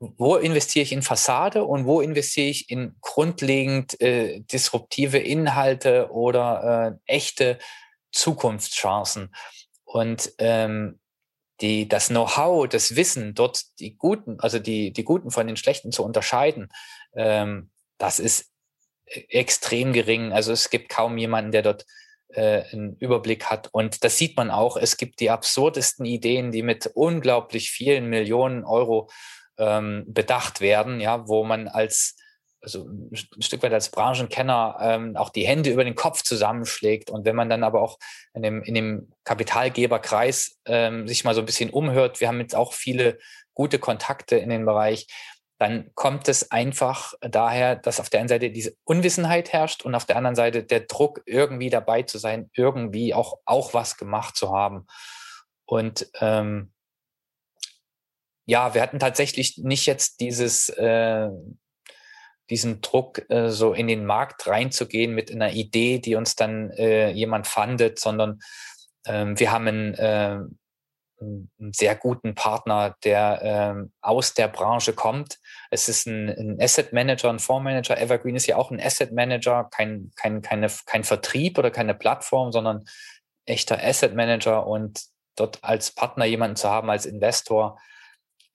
[0.02, 6.98] wo investiere ich in Fassade und wo investiere ich in grundlegend äh, disruptive Inhalte oder
[7.06, 7.58] äh, echte
[8.10, 9.32] Zukunftschancen.
[9.84, 10.98] Und ähm,
[11.60, 15.92] die, das Know-how, das Wissen, dort die Guten, also die, die Guten von den Schlechten
[15.92, 16.68] zu unterscheiden,
[17.14, 18.50] ähm, das ist
[19.06, 20.32] e-, extrem gering.
[20.32, 21.86] Also es gibt kaum jemanden, der dort
[22.30, 23.68] äh, einen Überblick hat.
[23.70, 24.76] Und das sieht man auch.
[24.76, 29.08] Es gibt die absurdesten Ideen, die mit unglaublich vielen Millionen Euro
[29.62, 32.16] ähm, bedacht werden, ja, wo man als
[32.62, 37.10] also ein Stück weit als Branchenkenner ähm, auch die Hände über den Kopf zusammenschlägt.
[37.10, 37.98] Und wenn man dann aber auch
[38.34, 42.54] in dem, in dem Kapitalgeberkreis ähm, sich mal so ein bisschen umhört, wir haben jetzt
[42.54, 43.18] auch viele
[43.54, 45.08] gute Kontakte in den Bereich,
[45.58, 50.04] dann kommt es einfach daher, dass auf der einen Seite diese Unwissenheit herrscht und auf
[50.04, 54.52] der anderen Seite der Druck, irgendwie dabei zu sein, irgendwie auch, auch was gemacht zu
[54.52, 54.86] haben.
[55.64, 56.71] Und ähm,
[58.52, 61.30] ja, wir hatten tatsächlich nicht jetzt dieses, äh,
[62.50, 67.08] diesen Druck, äh, so in den Markt reinzugehen mit einer Idee, die uns dann äh,
[67.12, 68.40] jemand fandet, sondern
[69.06, 70.40] ähm, wir haben einen, äh,
[71.18, 75.38] einen sehr guten Partner, der äh, aus der Branche kommt.
[75.70, 77.98] Es ist ein, ein Asset Manager, ein Fondsmanager.
[77.98, 82.52] Evergreen ist ja auch ein Asset Manager, kein, kein, keine, kein Vertrieb oder keine Plattform,
[82.52, 82.84] sondern
[83.46, 85.04] echter Asset Manager und
[85.36, 87.78] dort als Partner jemanden zu haben, als Investor,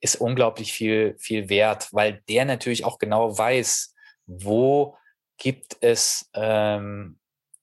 [0.00, 3.94] ist unglaublich viel, viel wert, weil der natürlich auch genau weiß,
[4.26, 4.96] wo
[5.38, 7.18] gibt es, ähm,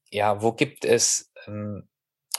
[0.10, 1.88] ja, wo gibt es ähm,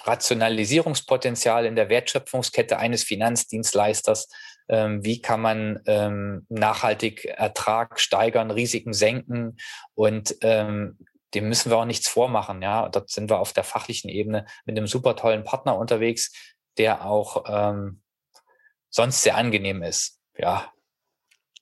[0.05, 4.29] Rationalisierungspotenzial in der Wertschöpfungskette eines Finanzdienstleisters?
[4.69, 9.57] Ähm, wie kann man ähm, nachhaltig Ertrag steigern, Risiken senken?
[9.95, 10.99] Und ähm,
[11.35, 12.63] dem müssen wir auch nichts vormachen.
[12.63, 16.33] Ja, dort sind wir auf der fachlichen Ebene mit einem super tollen Partner unterwegs,
[16.79, 18.03] der auch ähm,
[18.97, 20.19] sonst sehr angenehm ist.
[20.37, 20.73] Ja.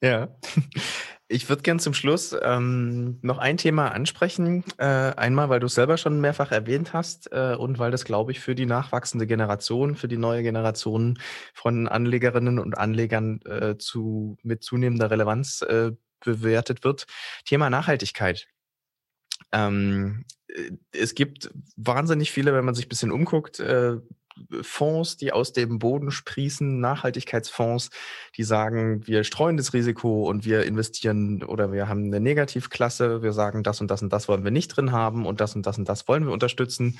[0.00, 0.28] Ja.
[1.26, 4.62] Ich würde gern zum Schluss ähm, noch ein Thema ansprechen.
[4.76, 8.30] Äh, einmal, weil du es selber schon mehrfach erwähnt hast äh, und weil das, glaube
[8.30, 11.18] ich, für die nachwachsende Generation, für die neue Generation
[11.54, 17.06] von Anlegerinnen und Anlegern äh, zu, mit zunehmender Relevanz äh, bewertet wird.
[17.46, 18.46] Thema Nachhaltigkeit.
[19.50, 23.96] Ähm, äh, es gibt wahnsinnig viele, wenn man sich ein bisschen umguckt, äh,
[24.62, 27.90] Fonds, die aus dem Boden sprießen, Nachhaltigkeitsfonds,
[28.36, 33.32] die sagen, wir streuen das Risiko und wir investieren oder wir haben eine Negativklasse, wir
[33.32, 35.78] sagen, das und das und das wollen wir nicht drin haben und das und das
[35.78, 36.98] und das wollen wir unterstützen.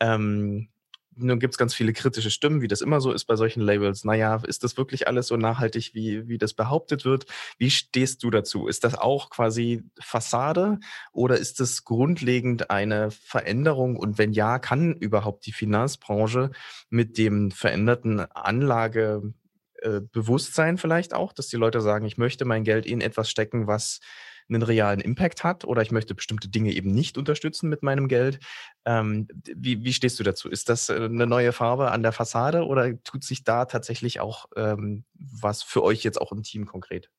[0.00, 0.68] Ähm,
[1.16, 4.04] nun gibt es ganz viele kritische Stimmen, wie das immer so ist bei solchen Labels.
[4.04, 7.26] Naja, ist das wirklich alles so nachhaltig, wie, wie das behauptet wird?
[7.58, 8.66] Wie stehst du dazu?
[8.66, 10.78] Ist das auch quasi Fassade
[11.12, 13.96] oder ist das grundlegend eine Veränderung?
[13.96, 16.50] Und wenn ja, kann überhaupt die Finanzbranche
[16.90, 23.00] mit dem veränderten Anlagebewusstsein vielleicht auch, dass die Leute sagen, ich möchte mein Geld in
[23.00, 24.00] etwas stecken, was
[24.48, 28.38] einen realen Impact hat oder ich möchte bestimmte Dinge eben nicht unterstützen mit meinem Geld.
[28.84, 30.48] Ähm, wie, wie stehst du dazu?
[30.48, 34.46] Ist das äh, eine neue Farbe an der Fassade oder tut sich da tatsächlich auch
[34.56, 37.10] ähm, was für euch jetzt auch im Team konkret?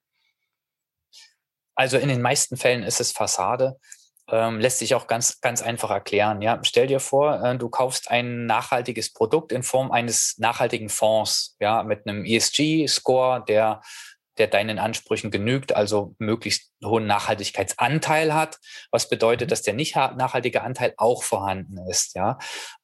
[1.76, 3.78] Also in den meisten Fällen ist es Fassade.
[4.28, 6.42] Ähm, lässt sich auch ganz, ganz einfach erklären.
[6.42, 11.56] Ja, stell dir vor, äh, du kaufst ein nachhaltiges Produkt in Form eines nachhaltigen Fonds,
[11.60, 13.82] ja, mit einem ESG-Score, der
[14.38, 18.60] der deinen Ansprüchen genügt, also möglichst hohen Nachhaltigkeitsanteil hat,
[18.92, 19.50] was bedeutet, mhm.
[19.50, 22.38] dass der nicht nachhaltige Anteil auch vorhanden ist, ja.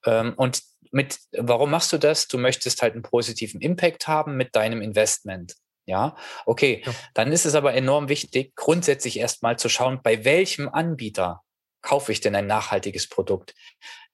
[0.05, 2.27] Ähm, und mit, warum machst du das?
[2.27, 5.55] Du möchtest halt einen positiven Impact haben mit deinem Investment.
[5.85, 6.83] Ja, okay.
[6.85, 6.93] Ja.
[7.13, 11.41] Dann ist es aber enorm wichtig, grundsätzlich erstmal zu schauen, bei welchem Anbieter
[11.81, 13.55] kaufe ich denn ein nachhaltiges Produkt?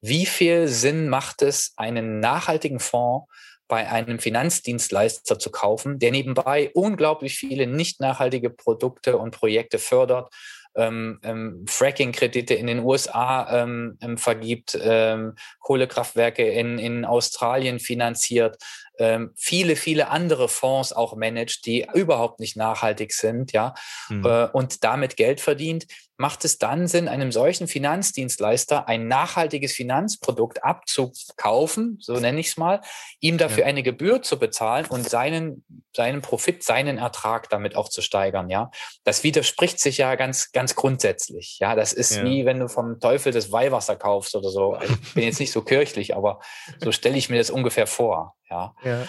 [0.01, 3.27] Wie viel Sinn macht es, einen nachhaltigen Fonds
[3.67, 10.33] bei einem Finanzdienstleister zu kaufen, der nebenbei unglaublich viele nicht nachhaltige Produkte und Projekte fördert,
[10.75, 18.57] ähm, ähm, Fracking-Kredite in den USA ähm, ähm, vergibt, ähm, Kohlekraftwerke in, in Australien finanziert,
[18.99, 23.73] ähm, viele, viele andere Fonds auch managt, die überhaupt nicht nachhaltig sind, ja,
[24.09, 24.25] mhm.
[24.25, 25.85] äh, und damit Geld verdient,
[26.17, 32.57] macht es dann Sinn, einem solchen Finanzdienstleister ein nachhaltiges Finanzprodukt abzukaufen, so nenne ich es
[32.57, 32.81] mal,
[33.19, 33.65] ihm dafür ja.
[33.67, 35.63] eine Gebühr zu bezahlen und seinen,
[35.95, 38.71] seinen Profit, seinen Ertrag damit auch zu steigern, ja.
[39.03, 41.75] Das widerspricht sich ja ganz, ganz grundsätzlich, ja.
[41.75, 42.23] Das ist ja.
[42.23, 44.77] wie wenn du vom Teufel das Weihwasser kaufst oder so.
[44.81, 46.39] Ich bin jetzt nicht so kirchlich, aber
[46.83, 48.73] so stelle ich mir das ungefähr vor, ja.
[48.87, 49.07] Ja.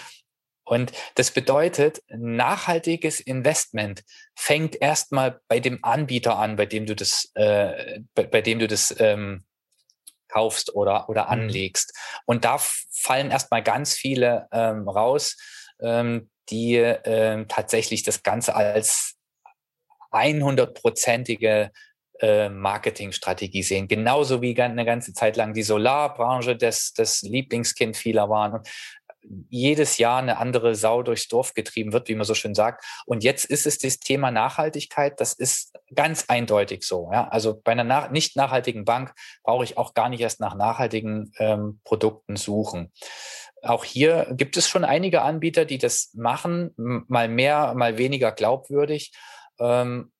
[0.69, 4.03] Und das bedeutet, nachhaltiges Investment
[4.35, 8.67] fängt erstmal bei dem Anbieter an, bei dem du das, äh, bei, bei, dem du
[8.67, 9.45] das ähm,
[10.27, 11.31] kaufst oder, oder mhm.
[11.31, 11.97] anlegst.
[12.27, 15.37] Und da fallen erstmal ganz viele ähm, raus,
[15.81, 19.15] ähm, die ähm, tatsächlich das Ganze als
[20.11, 21.71] 100-prozentige
[22.19, 23.87] äh, Marketingstrategie sehen.
[23.87, 28.61] Genauso wie eine ganze Zeit lang die Solarbranche das, das Lieblingskind vieler waren
[29.49, 32.85] jedes Jahr eine andere Sau durchs Dorf getrieben wird, wie man so schön sagt.
[33.05, 37.09] Und jetzt ist es das Thema Nachhaltigkeit, das ist ganz eindeutig so.
[37.11, 37.27] Ja?
[37.27, 39.13] Also bei einer nach nicht nachhaltigen Bank
[39.43, 42.91] brauche ich auch gar nicht erst nach nachhaltigen ähm, Produkten suchen.
[43.61, 49.11] Auch hier gibt es schon einige Anbieter, die das machen, mal mehr, mal weniger glaubwürdig.
[49.59, 50.11] Ähm,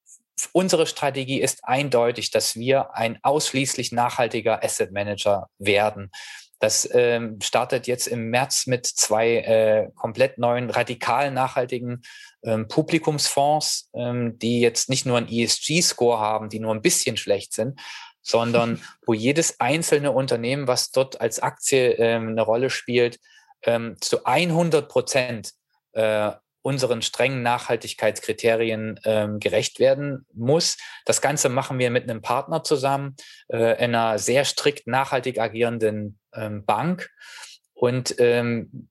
[0.52, 6.12] unsere Strategie ist eindeutig, dass wir ein ausschließlich nachhaltiger Asset Manager werden.
[6.60, 12.01] Das ähm, startet jetzt im März mit zwei äh, komplett neuen, radikal nachhaltigen
[12.43, 17.53] ähm, Publikumsfonds, ähm, die jetzt nicht nur einen ESG-Score haben, die nur ein bisschen schlecht
[17.53, 17.80] sind,
[18.22, 23.20] sondern wo jedes einzelne Unternehmen, was dort als Aktie ähm, eine Rolle spielt,
[23.64, 25.53] ähm, zu 100 Prozent
[25.93, 26.32] äh,
[26.62, 30.78] unseren strengen Nachhaltigkeitskriterien ähm, gerecht werden muss.
[31.05, 33.16] Das Ganze machen wir mit einem Partner zusammen,
[33.47, 37.09] äh, einer sehr strikt nachhaltig agierenden ähm, Bank.
[37.73, 38.89] Und ähm,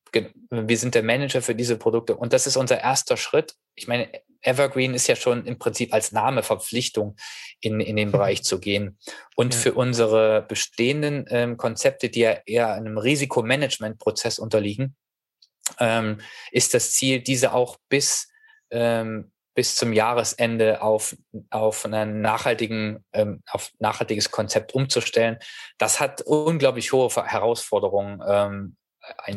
[0.51, 2.16] wir sind der Manager für diese Produkte.
[2.16, 3.55] Und das ist unser erster Schritt.
[3.74, 4.11] Ich meine,
[4.41, 7.16] Evergreen ist ja schon im Prinzip als Name Verpflichtung,
[7.61, 8.99] in, in den Bereich zu gehen.
[9.36, 9.61] Und ja.
[9.61, 14.97] für unsere bestehenden ähm, Konzepte, die ja eher einem Risikomanagementprozess unterliegen,
[15.78, 16.20] ähm,
[16.51, 18.28] ist das Ziel, diese auch bis,
[18.70, 21.17] ähm, bis zum Jahresende auf,
[21.51, 25.39] auf einen nachhaltigen, ähm, auf nachhaltiges Konzept umzustellen.
[25.79, 28.77] Das hat unglaublich hohe Herausforderungen ähm,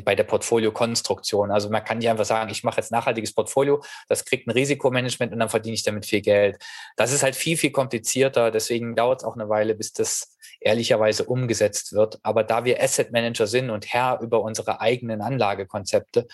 [0.06, 1.50] bei der Portfoliokonstruktion.
[1.50, 5.34] Also man kann nicht einfach sagen, ich mache jetzt nachhaltiges Portfolio, das kriegt ein Risikomanagement
[5.34, 6.64] und dann verdiene ich damit viel Geld.
[6.98, 8.52] Das ist halt viel, viel komplizierter.
[8.52, 12.20] Deswegen dauert es auch eine Weile, bis das ehrlicherweise umgesetzt wird.
[12.22, 16.28] Aber da wir Asset Manager sind und Herr über unsere eigenen Anlagekonzepte,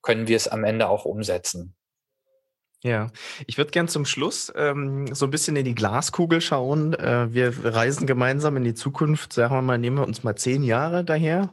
[0.00, 1.76] können wir es am Ende auch umsetzen.
[2.84, 3.10] Ja,
[3.46, 6.92] ich würde gern zum Schluss ähm, so ein bisschen in die Glaskugel schauen.
[6.92, 9.32] Äh, wir reisen gemeinsam in die Zukunft.
[9.32, 11.50] Sagen wir mal, nehmen wir uns mal zehn Jahre daher.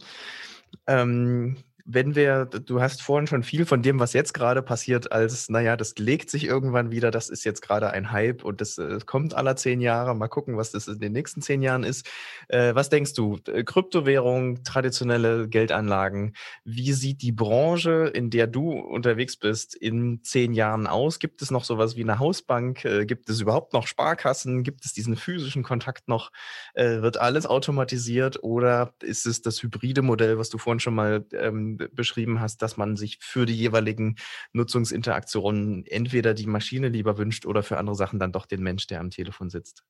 [0.87, 1.55] Ähm,
[1.93, 5.75] wenn wir, du hast vorhin schon viel von dem, was jetzt gerade passiert, als, naja,
[5.75, 9.33] das legt sich irgendwann wieder, das ist jetzt gerade ein Hype und das, das, kommt
[9.33, 10.15] aller zehn Jahre.
[10.15, 12.09] Mal gucken, was das in den nächsten zehn Jahren ist.
[12.47, 13.39] Äh, was denkst du?
[13.65, 16.33] Kryptowährung, traditionelle Geldanlagen,
[16.63, 21.19] wie sieht die Branche, in der du unterwegs bist, in zehn Jahren aus?
[21.19, 22.85] Gibt es noch sowas wie eine Hausbank?
[22.85, 24.63] Äh, gibt es überhaupt noch Sparkassen?
[24.63, 26.31] Gibt es diesen physischen Kontakt noch?
[26.73, 31.25] Äh, wird alles automatisiert oder ist es das hybride Modell, was du vorhin schon mal
[31.33, 34.15] ähm, beschrieben hast, dass man sich für die jeweiligen
[34.53, 38.99] Nutzungsinteraktionen entweder die Maschine lieber wünscht oder für andere Sachen dann doch den Mensch, der
[38.99, 39.83] am Telefon sitzt?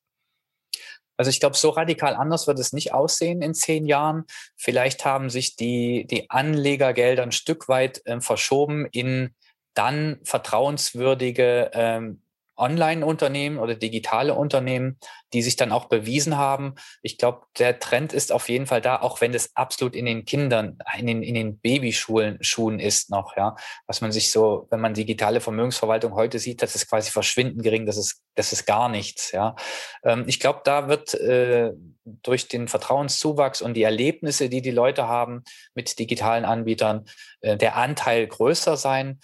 [1.17, 4.23] Also ich glaube, so radikal anders wird es nicht aussehen in zehn Jahren.
[4.55, 9.35] Vielleicht haben sich die, die Anlegergelder ein Stück weit äh, verschoben in
[9.73, 12.23] dann vertrauenswürdige ähm,
[12.57, 14.97] Online-Unternehmen oder digitale Unternehmen,
[15.33, 16.75] die sich dann auch bewiesen haben.
[17.01, 20.25] Ich glaube, der Trend ist auf jeden Fall da, auch wenn das absolut in den
[20.25, 23.55] Kindern, in den, in den Babyschulen Schuhen ist noch, ja.
[23.87, 27.85] Was man sich so, wenn man digitale Vermögensverwaltung heute sieht, das ist quasi verschwindend gering,
[27.85, 29.55] das ist, das ist gar nichts, ja.
[30.03, 31.71] Ähm, ich glaube, da wird äh,
[32.03, 35.43] durch den Vertrauenszuwachs und die Erlebnisse, die die Leute haben
[35.73, 37.05] mit digitalen Anbietern,
[37.41, 39.19] äh, der Anteil größer sein.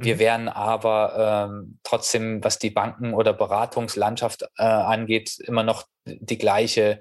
[0.00, 0.18] Wir mhm.
[0.20, 7.00] werden aber ähm, trotzdem, was die Banken- oder Beratungslandschaft äh, angeht, immer noch die gleiche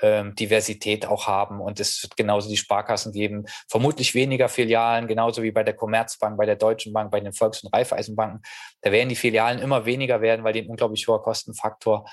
[0.00, 1.60] ähm, Diversität auch haben.
[1.60, 3.44] Und es wird genauso die Sparkassen geben.
[3.68, 7.62] Vermutlich weniger Filialen, genauso wie bei der Commerzbank, bei der Deutschen Bank, bei den Volks-
[7.62, 8.40] und Raiffeisenbanken.
[8.80, 12.08] Da werden die Filialen immer weniger werden, weil die ein unglaublich hoher Kostenfaktor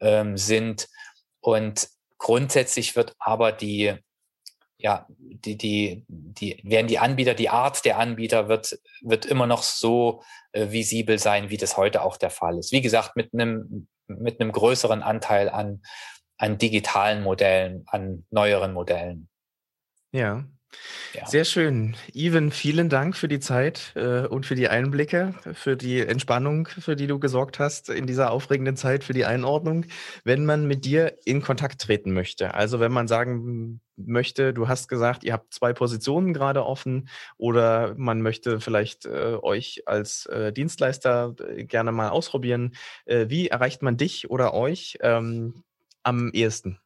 [0.00, 0.88] ähm, sind.
[1.40, 1.88] Und
[2.18, 3.96] grundsätzlich wird aber die
[4.82, 9.62] ja, die, die, die, werden die Anbieter, die Art der Anbieter wird, wird immer noch
[9.62, 10.22] so
[10.52, 12.72] äh, visibel sein, wie das heute auch der Fall ist.
[12.72, 15.82] Wie gesagt, mit einem, mit einem größeren Anteil an,
[16.38, 19.28] an digitalen Modellen, an neueren Modellen.
[20.12, 20.44] Ja,
[21.12, 21.26] ja.
[21.26, 21.96] Sehr schön.
[22.12, 26.96] Even, vielen Dank für die Zeit äh, und für die Einblicke, für die Entspannung, für
[26.96, 29.86] die du gesorgt hast in dieser aufregenden Zeit, für die Einordnung.
[30.24, 34.88] Wenn man mit dir in Kontakt treten möchte, also wenn man sagen möchte, du hast
[34.88, 40.52] gesagt, ihr habt zwei Positionen gerade offen oder man möchte vielleicht äh, euch als äh,
[40.52, 45.64] Dienstleister äh, gerne mal ausprobieren, äh, wie erreicht man dich oder euch ähm,
[46.02, 46.80] am ehesten?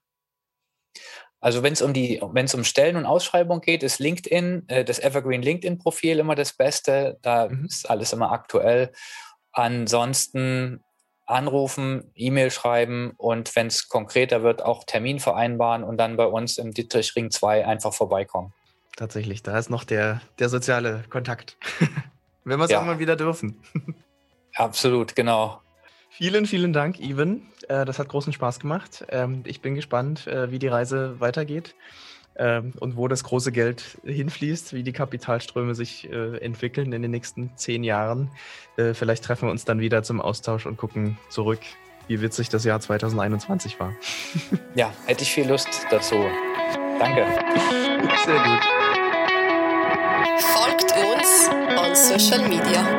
[1.44, 4.82] Also wenn es um die, wenn es um Stellen und Ausschreibung geht, ist LinkedIn, äh,
[4.82, 7.18] das Evergreen LinkedIn-Profil immer das Beste.
[7.20, 7.66] Da mhm.
[7.66, 8.92] ist alles immer aktuell.
[9.52, 10.82] Ansonsten
[11.26, 16.56] anrufen, E-Mail schreiben und wenn es konkreter wird, auch Termin vereinbaren und dann bei uns
[16.56, 18.54] im Dietrichring 2 einfach vorbeikommen.
[18.96, 21.58] Tatsächlich, da ist noch der, der soziale Kontakt.
[22.44, 22.80] wenn wir es ja.
[22.80, 23.60] auch mal wieder dürfen.
[24.54, 25.60] Absolut, genau.
[26.16, 27.42] Vielen, vielen Dank, Even.
[27.68, 29.04] Äh, das hat großen Spaß gemacht.
[29.08, 31.74] Ähm, ich bin gespannt, äh, wie die Reise weitergeht
[32.36, 37.10] ähm, und wo das große Geld hinfließt, wie die Kapitalströme sich äh, entwickeln in den
[37.10, 38.30] nächsten zehn Jahren.
[38.76, 41.60] Vielleicht treffen wir uns dann wieder zum Austausch und gucken zurück,
[42.08, 43.92] wie witzig das Jahr 2021 war.
[44.74, 46.26] Ja, hätte ich viel Lust dazu.
[46.98, 47.24] Danke.
[48.24, 48.64] Sehr gut.
[50.40, 51.48] Folgt uns
[51.78, 52.93] on Social Media.